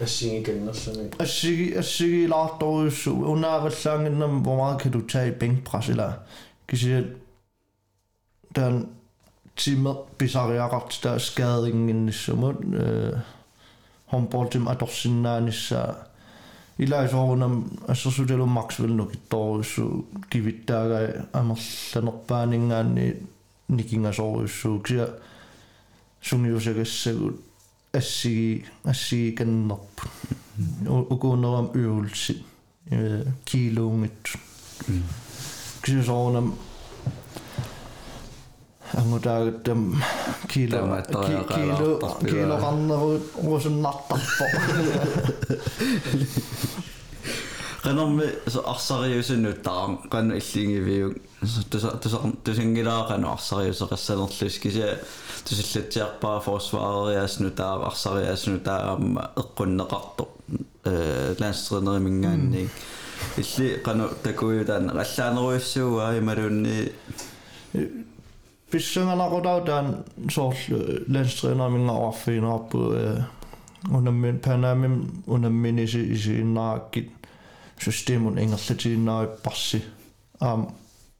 ассигиканнерсами 0.00 1.10
ассиги 1.18 1.72
ассигилаарторуссу 1.72 3.10
унааваллаангиннам 3.32 4.42
hvor 4.42 4.56
meget 4.56 4.80
kan 4.80 4.92
du 4.92 5.00
tage 5.00 5.28
i 5.28 5.30
bænkpres 5.30 5.88
eller 5.88 6.12
kisia 6.68 7.02
den 8.56 8.88
timer 9.56 9.94
bisariaqart 10.18 11.00
der 11.02 11.18
skadinginnissumut 11.18 12.56
øh 12.74 13.18
håndboldtim 14.06 14.68
adorsinnaanissa 16.80 16.80
илаисоорунам 16.80 17.70
ассерсуталу 17.88 18.46
максвелл 18.46 18.94
нукиттооруссу 18.94 20.06
кивиттаагаа 20.30 21.26
амерланерпаанингаани 21.32 23.14
никингасооруссуу 23.68 24.80
кися 24.80 25.18
сунгиусагассагут 26.22 27.40
ассиги 27.92 28.64
ассиги 28.84 29.34
каннерпу 29.34 30.08
укуунерам 30.86 31.70
уулси 31.74 32.44
э 32.90 33.24
килуунгит 33.44 34.36
кисисоорунам 35.82 36.54
ангутаагаттам 38.94 40.02
кило 40.48 41.02
кило 41.12 42.18
кило 42.30 42.56
раннеру 42.64 43.20
русуннартарпо 43.44 44.44
qanarmi 47.86 48.26
so 48.52 48.60
arsariusunnuttaram 48.72 49.92
qannu 50.12 50.34
illingivиу 50.40 51.08
tusa 51.70 51.90
tusa 52.02 52.18
tusingilaaqqanu 52.44 53.26
arsariuseqassanerlus 53.36 54.58
kisia 54.62 54.88
tusillatsiarpaa 55.46 56.38
forsvaariasnutaa 56.46 57.74
arsariasnutaa 57.90 58.80
eqqunneqartoq 59.42 60.30
э 60.90 60.94
landstrænerimингаанни 61.40 62.62
илли 63.42 63.68
qanu 63.86 64.04
takuutaan 64.24 64.84
allaaneruissuugaa 64.90 66.10
imalunni 66.20 66.76
писсангалақутаутаан 68.70 69.86
соорлу 70.30 70.78
landstrænermingaarfiinerarpu 71.14 72.78
унаммин 73.96 74.38
панамим 74.44 75.22
унамминиси 75.26 76.00
исииннааккит 76.14 77.08
systemon 77.84 78.38
ingerlatiinnaaripparsi 78.38 79.84
aam 80.40 80.66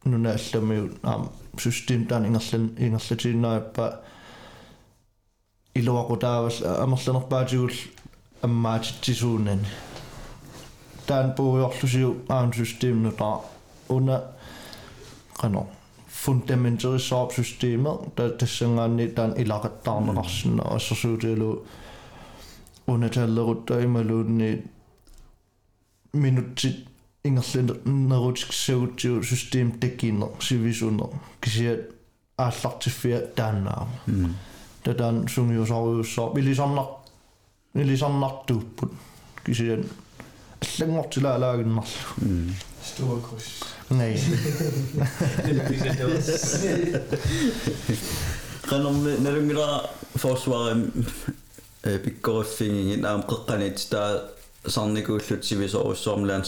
nunaallammiut 0.04 0.92
aam 1.04 1.28
system 1.60 2.06
taan 2.06 2.24
ingerlan 2.28 2.64
ingerlatiinnaarippa 2.84 3.86
iluaqutaavas 5.78 6.62
amerlanerpaatigull 6.84 7.78
аммаатитсisuunani 8.46 9.68
taan 11.06 11.32
puujorlusiu 11.32 12.10
aam 12.28 12.52
systemnutaa 12.52 13.36
una 13.96 14.16
qano 15.40 15.62
fundamentalissaap 15.62 15.79
systemet 17.36 18.12
ta 18.16 18.22
tassangaanni 18.38 19.08
taan 19.16 19.32
ilaqattaarneqarsinna 19.42 20.62
assersuutilu 20.76 21.50
unatallerutta 22.92 23.80
imaluunni 23.86 24.50
minutsit 26.12 26.78
ингерлинерутиксагутсиу 27.26 29.22
систем 29.22 29.72
таккиинер 29.80 30.30
сивисунер 30.40 31.10
кисиат 31.40 31.80
ааллартиффиа 32.38 33.18
тааннаама 33.36 34.30
татаан 34.84 35.16
сунгиусаруйуссаа 35.28 36.38
илисарнар 36.38 36.88
илисарнартууппут 37.74 38.92
кисиат 40.60 40.88
аллангортилаалаагиннарлу 40.88 42.52
Stor 42.82 43.20
kryds. 43.26 43.64
nej 43.90 44.14
qanarmi 48.68 49.12
nalungila 49.22 49.68
forsvarim 50.18 50.82
pikkoriffiingin 52.04 53.04
aam 53.04 53.22
qeqqanit 53.30 53.78
taa 53.90 54.10
sarnikuullut 54.68 55.42
sivisorussoomulaan 55.44 56.42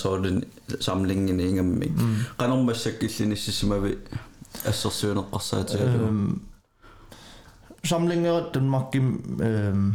samlingini 0.81 1.45
ingammik 1.51 1.93
qanarmassakkillinissisimavi 2.39 3.99
ассерсуунеққарсаатигалу 4.71 6.09
samlinger 7.85 8.43
Danmarkim 8.55 9.07
øhm, 9.41 9.91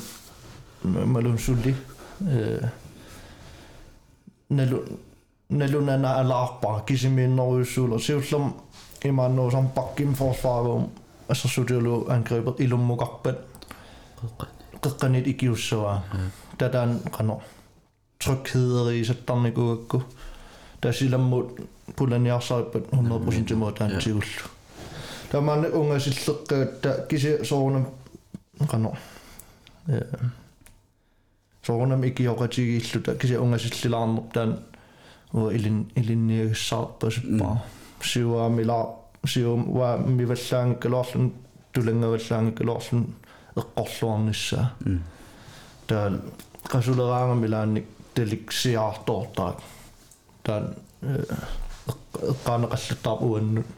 malun 1.06 1.38
sulli 1.38 1.74
øh, 2.20 2.62
nalu 4.48 4.78
nalunana 5.48 6.18
alaarpa 6.18 6.80
kisiminneruissuulo 6.86 7.98
siullum 8.95 9.09
imannu 9.09 9.51
sam 9.51 9.69
pakkim 9.69 10.13
forsvarum 10.13 10.89
assasutiulu 11.29 12.05
angrebet 12.09 12.59
ilummuqarpat 12.59 13.37
qeqqanit 14.83 15.27
ikiussua 15.27 16.01
tataan 16.57 16.99
qano 17.11 17.41
trygheeri 18.23 19.05
sattarnikuakku 19.05 20.03
tasilammut 20.81 21.47
pulaniarsarippat 21.95 22.83
100% 22.93 23.53
imootaan 23.53 23.91
tiullu 24.03 24.49
tamanne 25.31 25.67
ungasilleqqatta 25.69 26.89
kisi 27.09 27.31
soorunam 27.43 27.85
qano 28.67 28.93
соорнам 31.63 32.03
икиоqatигииллута 32.03 33.15
кися 33.15 33.41
унгасиллилаарнер 33.41 34.23
таан 34.33 34.51
уа 35.33 35.53
илин 35.53 35.77
илинниагссаарпасуппаа 35.95 37.55
сиуаамила 38.01 38.95
сиум 39.25 39.73
ва 39.73 39.97
миваллаангкалоорлун 39.97 41.33
тулангаваллаангкалоорлун 41.73 43.05
эққорлуарнissaа 43.61 44.65
таан 45.87 46.21
qasулераангамилаанник 46.71 47.85
таликсиаартоортаак 48.15 49.57
таан 50.43 50.75
эққаанеқаллутаар 52.31 53.19
уаннут 53.21 53.69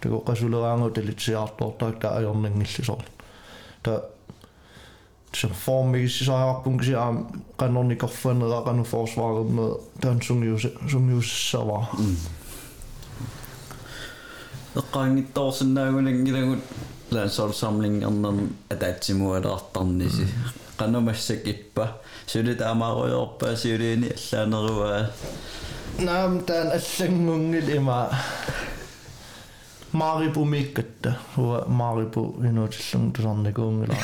тако 0.00 0.18
qasулераангу 0.28 0.90
талитсиаартоортаак 0.90 2.00
таа 2.00 2.18
ajornangillисоор 2.18 3.04
та 3.82 4.02
som 5.36 5.50
formigissisaarappun 5.50 6.78
kisiaam 6.78 7.16
qannornikorfaneraqanu 7.58 8.84
forsvaarerme 8.84 9.66
taan 10.00 10.22
sungius 10.22 10.68
sungiussavaa 10.90 11.84
eqqaanngittorsinnaagunak 14.75 16.17
landsorsamlingernerm 17.11 18.39
ataatsimualaartarnisi 18.73 20.27
qanumassak 20.77 21.47
ippa 21.47 21.87
sulit 22.27 22.61
amaaruyorpa 22.61 23.55
suliini 23.55 24.09
allaanerua 24.17 25.05
naam 26.05 26.39
taan 26.47 26.67
allangunngil 26.77 27.69
ima 27.75 27.97
maaripu 29.91 30.45
miikkatta 30.45 31.13
huwa 31.37 31.65
maaripu 31.67 32.21
inuutillung 32.49 33.11
tusarnikuungila 33.13 33.95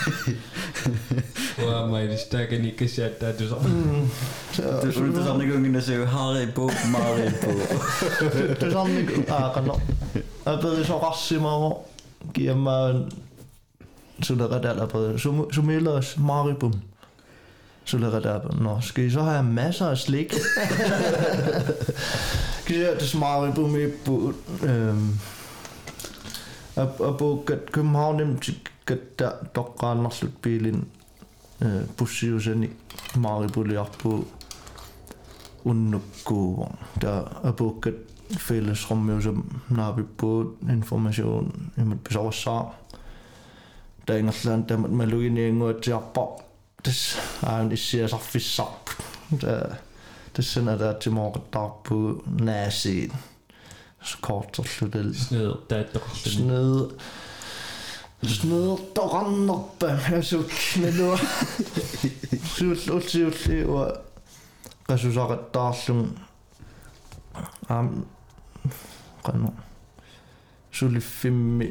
huwa 1.61 1.88
mailistaakani 1.88 2.72
kassiattaa 2.72 3.34
tusar 3.34 3.59
tusarnikuungina 5.16 5.82
suu 5.82 6.05
haripu 6.05 6.72
maaripu 6.91 7.51
tusarnik 8.59 9.30
aaqano 9.30 9.82
Apa 10.45 10.83
soqarsimaru 10.83 11.73
kiammaan 12.33 13.11
suleqatalerpa 14.21 14.97
sumilas 15.51 16.17
maribum. 16.17 16.73
Suleqatalerpa 17.85 18.55
nå 18.61 18.79
skal 18.81 19.03
I 19.03 19.09
så 19.09 19.21
have 19.21 19.43
masser 19.43 19.85
af 19.85 19.97
slik? 19.97 20.33
Kiser 22.65 22.97
det 22.99 23.15
maribum 23.19 23.75
i 23.75 23.87
bu 24.05 24.33
øhm 24.63 25.19
apu 26.77 27.43
kat 27.45 27.71
København 27.71 28.17
nem 28.17 28.39
katta 28.85 29.31
toqqaannerlut 29.53 30.41
piilin 30.41 30.87
pussiusani 31.97 32.65
øh, 32.65 33.21
maripuliarpu 33.21 34.25
unnukkuuva 35.65 36.67
ta 37.01 37.23
apu 37.43 37.69
kat 37.81 37.93
fællesrummiusam 38.38 39.42
naapippuut 39.70 40.58
information 40.68 41.52
imut 41.78 42.04
pisavassaa 42.04 42.62
taingerlaan 44.06 44.64
tamat 44.64 44.90
maluginianguatiarpa 44.90 46.24
tas 46.82 47.02
aan 47.46 47.72
issiasarfissarp 47.72 48.94
ta 49.40 49.76
тассана 50.32 50.76
таатимооqattaarpu 50.78 51.96
naasiin 52.40 53.12
korterlutal 54.20 55.12
Sned 55.14 55.54
der 55.70 55.84
der. 55.92 56.00
sned 56.14 56.90
sned 58.26 58.78
toqarnerpa 58.94 59.88
asuknalua 60.18 61.18
suullutsiulliua 62.54 63.84
qasusaqattaarlum 64.88 66.00
aam 67.68 67.88
qanu 69.24 69.53
sulliffimmi 70.72 71.68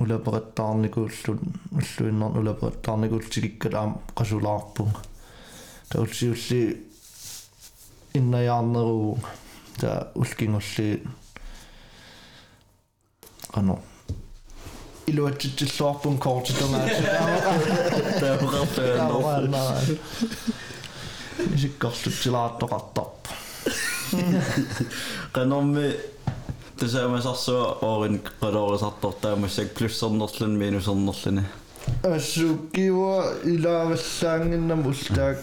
улапеқаттаарникууллут 0.00 1.40
уллуиннерн 1.72 2.38
улапеқаттаарникуултигиккат 2.40 3.74
аам 3.74 3.98
қасулаарпун 4.18 4.90
таулсиулли 5.88 6.62
иннаяарнеруу 8.14 9.18
та 9.80 9.90
улкингулли 10.14 11.02
qanu 13.54 13.78
илуатситсиллуарпун 15.06 16.18
коортитамаа 16.18 16.88
таақартаанаа 18.20 19.80
исиккарлутсилаартоқартарпу 21.54 23.30
qanarmi 25.36 25.86
тасаамасарсуа 26.79 27.77
оорин 27.81 28.19
qalorисартор 28.41 29.13
таамассак 29.21 29.73
плюссернерлун 29.73 30.57
минусернерлуни 30.57 31.43
ассуккиуа 32.03 33.33
илааваллаангиннам 33.43 34.87
ултаак 34.87 35.39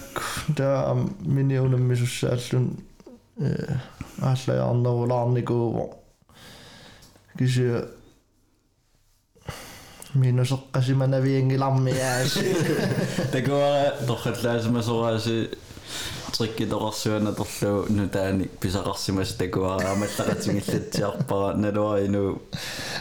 таа 0.57 0.95
миниунаммисуссааллун 1.35 2.65
э 3.39 3.77
ааллаярнерулаарникууво 4.21 5.85
киси 7.37 7.65
минусеққасиманавиангилармиаас 10.15 12.33
такуара 13.31 13.95
торхаллаасимасорааси 14.07 15.49
триккиторарсуана 16.37 17.33
торлу 17.33 17.85
нутааник 17.89 18.51
писақарсимас 18.59 19.33
такуара 19.37 19.91
амаллақатингиллатсиарпара 19.93 21.57
налуарину 21.57 22.41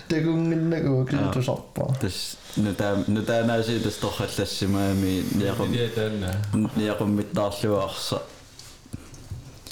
тагунгиннагуу 0.09 1.07
кисутусарпаа 1.07 1.95
тас 2.01 2.37
нутаа 2.57 3.05
нутаанаси 3.07 3.81
тас 3.81 3.97
торхаллассимаами 3.97 5.25
ниақум 5.39 5.73
Det 5.73 5.97
er 5.97 6.11
den. 6.11 6.71
ниақуммиттаарлуаарса 6.77 8.23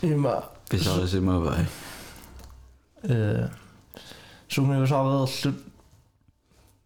има 0.03 0.45
писарисимавай 0.69 1.67
э 3.03 3.49
сумиусаареерлут 4.49 5.59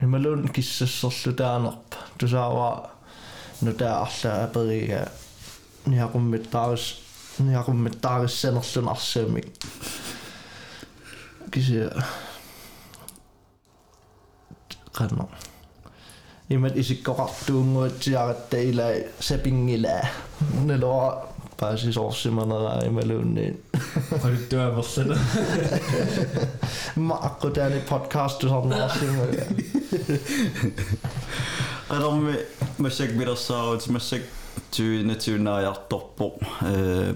ималун 0.01 0.49
киссассерлутаанерп 0.49 1.95
тусаава 2.19 2.91
нутаа 3.61 4.07
арла 4.07 4.45
аперига 4.45 5.09
ниақуммиттаарис 5.87 6.85
ниақуммиттаариссанерлун 7.39 8.89
арсаамик 8.95 9.47
киси 11.53 11.89
qanno 14.97 15.29
имат 16.49 16.77
исиккоқартуунгуатсиаратта 16.77 18.63
илаа 18.71 18.95
сапингила 19.21 20.03
нелора 20.67 21.31
паасисорсиманераа 21.57 22.87
ималуунниин 22.87 23.57
Har 24.23 24.31
du 24.31 24.45
dør 24.51 24.71
versen? 24.77 25.13
мааққутаани 26.97 27.81
подкаст 27.89 28.41
тусарнаарсимага 28.41 29.45
qanорми 31.89 32.35
массак 32.79 33.13
милерсаарут 33.13 33.87
массак 33.89 34.23
туинатиунааярторпо 34.75 36.39
э 36.63 37.15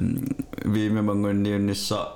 вимемангунниуннисса 0.65 2.09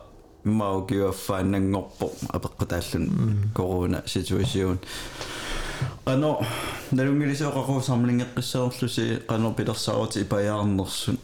маугиуаффааннангорпо 0.44 2.12
апеққутааллун 2.28 3.52
корона 3.54 4.02
ситуацион 4.06 4.78
ано 6.04 6.40
налунгилисоқақу 6.90 7.82
самлингеққиссаорлуси 7.88 9.22
қано 9.28 9.54
пилерсаарут 9.54 10.16
ипаяарнерсун 10.16 11.18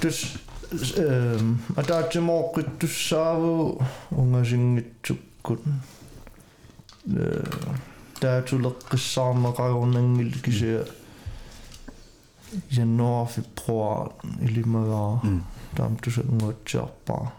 тус 0.00 0.24
эм 0.96 1.60
атаатимооққиттуссааву 1.76 3.82
унгасингитсуккут 4.10 5.60
э 7.06 7.44
таатулеққиссаарнеқарунангил 8.20 10.32
кисия 10.42 10.86
януар 12.70 13.26
февруар 13.34 14.12
илимагаа 14.46 15.20
таам 15.76 15.96
тусангуатсиарпаа 16.02 17.32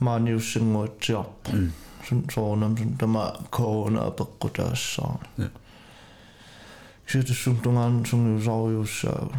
maaниуссангуатсиарпа 0.00 1.50
сун 2.08 2.24
соонам 2.34 2.76
сун 2.78 2.96
тама 2.96 3.22
коона 3.50 4.00
апеққутаассаа 4.10 5.18
Ja. 5.38 5.48
кисиатуссум 7.06 7.56
тунгаан 7.62 8.04
сунгиусаруйуссаа 8.06 9.30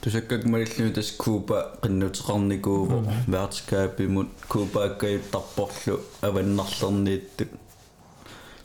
тусаккак 0.00 0.44
малиллуми 0.44 0.92
тас 0.92 1.10
куба 1.12 1.58
qinnuteqarnikuuvo 1.82 2.98
vertskabimut 3.32 4.30
kubaakkajuttарпорлу 4.50 5.96
аваннарлернииттук 6.26 7.50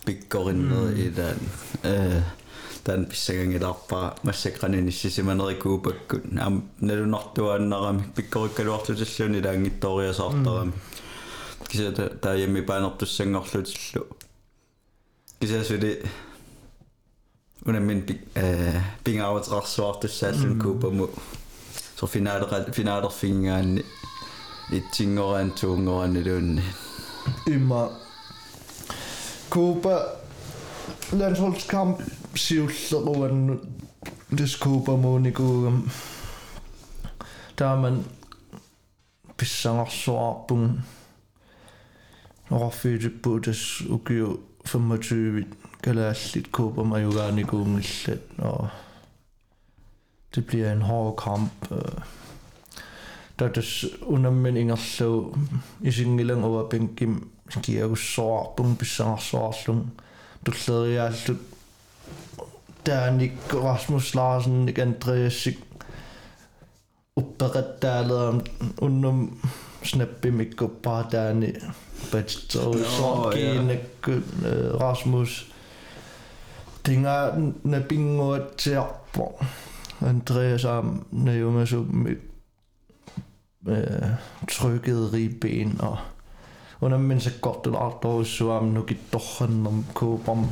пиккориннери 0.06 1.08
илаан 1.10 1.40
э 1.84 2.22
таан 2.84 3.06
писсагангилаарпара 3.06 4.16
массакранинissisimaneri 4.24 5.56
kuupakku 5.64 6.18
am 6.46 6.56
nalunartuaannarami 6.82 8.04
pikkorikkaluarlutиллуни 8.16 9.40
laangittoriasaartarami 9.48 10.74
кисата 11.70 12.10
тааями 12.24 12.62
паанертуссангорлутиллу 12.62 14.04
кисасули 15.40 15.92
унаммин 17.66 18.02
пик 18.08 18.20
э 18.36 18.82
пингааутеқарсуартуссааллун 19.04 20.60
куупаму 20.62 21.10
så 22.00 22.08
finaler 22.08 22.72
finalerfingaanni 22.72 23.84
итсингораан 24.78 25.52
туунгораанилуунни 25.52 26.64
Immer 27.46 27.90
Kuba 29.50 29.96
landsholdskamp 31.12 31.98
siulleruannut 32.37 33.61
des 34.39 34.57
Kuba 34.57 34.97
muunikuugam 34.97 35.91
taaman 37.57 38.05
pissangarsuarpun 39.37 40.83
oraffiitippu 42.51 43.41
tas 43.41 43.81
ukiu 43.89 44.41
25 44.65 45.47
kalaallit 45.83 46.53
Kuba 46.53 46.85
majugaanikuungillat 46.85 48.21
og 48.39 48.69
det 50.35 50.47
bliver 50.47 50.73
en 50.73 50.83
hård 50.83 51.17
kamp 51.17 51.71
det 51.71 52.03
der 53.39 53.49
das 53.49 53.85
i 53.85 54.59
ingerlu 54.61 55.35
isingillang 55.81 56.45
over 56.45 56.69
benkim 56.69 57.31
kiagussoarpun 57.63 58.77
pissangarsuarlung 58.77 59.91
tulleriaallut 62.85 62.85
taanik 62.85 63.53
Rasmus 63.53 64.15
Larsen 64.15 64.67
nik 64.67 64.79
Andreasik 64.79 65.59
uppeqattaaleram 67.17 68.41
unnum 68.81 69.41
snappimikkuppaa 69.83 71.05
taani 71.05 71.55
patsorsorkiinakku 72.11 74.11
Rasmus 74.81 75.53
tinga 76.83 77.33
napinguatsiarpo 77.65 79.39
Andreas 80.07 80.65
am 80.65 81.05
najungasummi 81.13 82.19
trykket 84.51 85.13
ribben 85.13 85.81
og 85.81 85.99
under 86.81 86.99
men 86.99 87.21
så 87.21 87.31
godt 87.41 87.65
det 87.65 87.77
alt 87.81 88.05
og 88.05 88.27
så 88.27 88.53
am 88.53 88.65
nu 88.65 88.87
om 90.27 90.49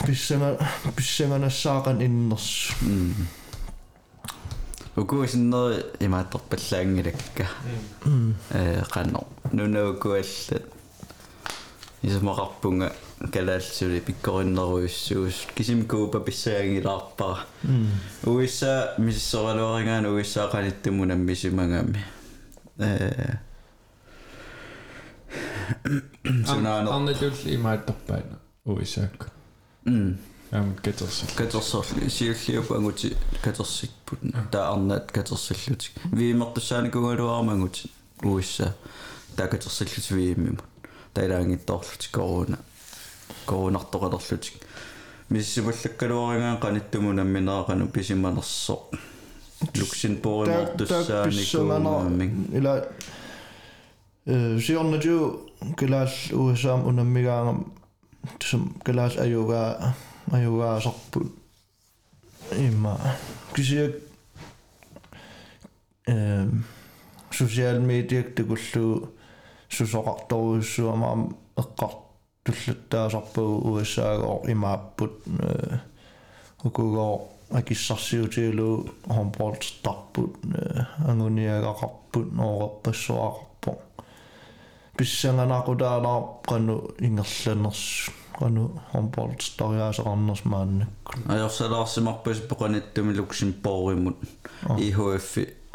mi 0.00 0.06
bisanga 0.06 0.48
bisanga 0.96 1.50
sagan 1.50 2.00
innos 2.00 2.72
mm 2.82 3.42
ukuusinner 4.96 5.72
imaattorpallaangilakka 6.00 7.44
э 8.58 8.82
qanno 8.94 9.20
nunaukuallat 9.52 10.64
isumaqarpunga 12.04 12.88
kalaalsuli 13.34 14.00
pikkorinneruissuus 14.08 15.48
kisimkuupa 15.54 16.20
pissaangilаарpara 16.20 17.36
uissa 18.26 18.72
misissoraluaringaan 18.98 20.06
uissa 20.06 20.48
qanittumunam 20.54 21.20
misimangami 21.30 22.04
э 22.88 23.36
sunaano 26.50 26.90
Anna 26.92 27.14
tulli 27.14 27.54
imaattorpaana 27.54 28.36
uissaakku. 29.86 29.90
mm 29.90 30.16
Am 30.52 30.74
ketersil. 30.82 31.28
katersorli 31.34 32.10
siulliupu 32.10 32.74
anguti 32.74 33.16
katersikput 33.44 34.18
taa 34.50 34.72
arnaat 34.72 35.12
katersillutik 35.12 35.90
viimertussaanikugaluarmanguti 36.16 37.90
uissa 38.24 38.72
taa 39.36 39.48
katersillut 39.48 40.14
viimmimu 40.14 40.56
таилаангитторлутик 41.14 42.12
корона 42.12 42.56
коронартоқалерлутик 43.46 44.54
миссипуллаккалуаригаан 45.30 46.58
каниттумунамминеақану 46.64 47.88
писиманерсо 47.88 48.76
люксембургимортуссааникуумаммин 49.78 52.32
ila 52.58 52.72
siornatu 54.66 55.14
kalaal 55.76 56.08
som 58.49 58.73
galas 58.85 59.17
ayoga 59.17 59.61
ayoga 60.31 60.79
sorpul 60.81 61.27
imma 62.57 62.93
kisiak 63.53 63.93
ehm 66.07 66.63
social 67.31 67.79
media 67.79 68.23
tegullu 68.35 68.85
susoqartoruissuama 69.69 71.09
eqqartullattaasarpu 71.61 73.43
ussaagoor 73.71 74.49
imaapput 74.53 75.15
ukugoo 76.65 77.13
akissarsiutilu 77.59 78.69
homportstarput 79.15 80.31
anguniagaqarput 81.09 82.27
ooreppassuaq 82.47 83.35
noorerpassuaqarpo 84.96 84.96
pissanganaqutaalaar 84.96 86.22
qanu 86.48 86.74
ingerlaners 87.00 88.10
qanu 88.38 88.62
homboltariaaseqarners 88.92 90.44
maannakku 90.44 91.12
ajorsalаарsimарпас 91.28 92.40
поqanittumi 92.50 93.16
luxembourgimut 93.16 94.18
IHF 94.78 95.30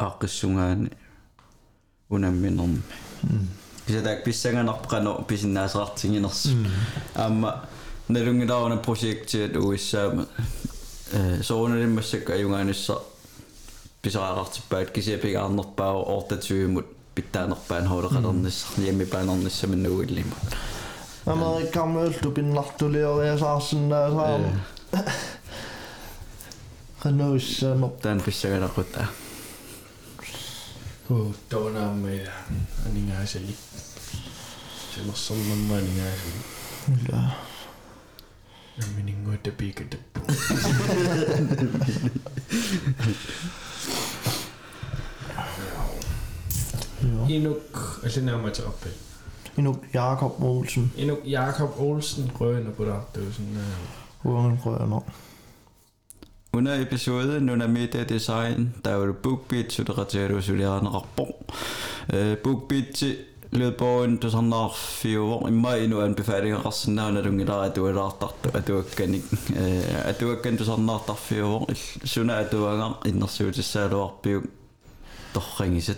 ааққиссунгаани 0.06 0.90
унамминерми 2.10 2.82
кисатаак 3.86 4.24
писсанганарпqano 4.24 5.12
писиннаасаартингинерс 5.28 6.42
аама 7.14 7.50
налунгилаарна 8.08 8.76
проектиат 8.76 9.56
уиссаама 9.56 10.26
э 11.12 11.42
сооналиммассак 11.42 12.30
аюнгаанисса 12.30 12.94
писараартиппаат 14.02 14.90
кисиапигаарнерпаа 14.90 15.94
ортатсуимут 16.16 16.86
питтаанерпаан 17.14 17.84
хоолеқалернисса 17.90 18.66
ямми 18.90 19.04
паанерниссаминнугиллимут 19.04 20.42
Amerikanerl 21.28 22.12
du 22.22 22.28
pinnartulioriasaarsиннаасаама 22.36 24.50
qanauissaama 27.02 27.88
таан 28.02 28.18
писсаганақутаа 28.26 29.06
Oh, 31.10 31.28
tonaammi 31.48 32.16
aningaasali. 32.86 33.54
Semmossomman 34.92 35.62
aningaasali. 35.78 36.40
ila 36.94 37.20
Nammininguutta 47.23 47.29
piikatappu. 47.29 47.29
ja 47.29 47.35
Inuk, 47.35 48.03
allinaamat 48.03 48.59
oppe. 48.67 48.89
inuk 49.57 49.77
Jakob 49.93 50.43
Olsen 50.43 50.91
Inuk 50.97 51.19
Jakob 51.25 51.79
Olsen 51.79 52.31
Grøn 52.37 52.67
og 52.67 52.73
Budagtøsen. 52.73 53.57
uangen 54.23 54.59
rører 54.65 55.01
Under 56.53 56.81
episode 56.81 57.41
Nuna 57.41 57.67
Media 57.67 58.03
Design, 58.03 58.75
der 58.85 58.95
var 58.95 59.05
det 59.05 59.17
BookBeat, 59.17 59.73
så 59.73 59.83
det 59.83 59.97
retter 59.97 60.27
du 60.27 60.41
så 60.41 60.51
det 60.51 60.61
er 60.61 60.79
en 60.79 60.93
rapport. 60.93 61.35
BookBeat 62.43 63.03
lød 63.51 63.71
på 63.71 64.03
en 64.03 64.17
til 64.19 64.31
sådan 64.31 64.51
der 64.51 64.73
fire 64.75 65.19
år 65.19 65.47
i 65.47 65.51
maj 65.51 65.87
nu 65.87 66.01
anbefalinger 66.01 66.65
resten 66.65 66.99
af 66.99 67.13
når 67.13 67.21
du 67.21 67.39
er 67.39 67.45
der, 67.45 67.53
at 67.53 67.75
du 67.75 67.85
er 67.85 67.91
der, 67.91 68.51
at 68.53 68.67
du 68.67 68.83
kan 68.97 69.13
ikke, 69.13 69.27
at 70.05 70.19
du 70.19 70.35
kan 70.43 70.57
til 70.57 70.65
sådan 70.65 70.87
der 70.87 71.15
fire 71.15 71.45
år. 71.45 71.69
Så 72.05 72.21
er 72.21 72.49
du 72.51 72.65
er 72.65 72.77
gang 72.77 72.95
inden 73.05 73.27
så 73.27 73.43
det 73.43 73.65
så 73.65 73.87
du 73.87 73.97
op. 73.97 74.27
Doch 75.35 75.61
ringe 75.61 75.81
sit. 75.81 75.97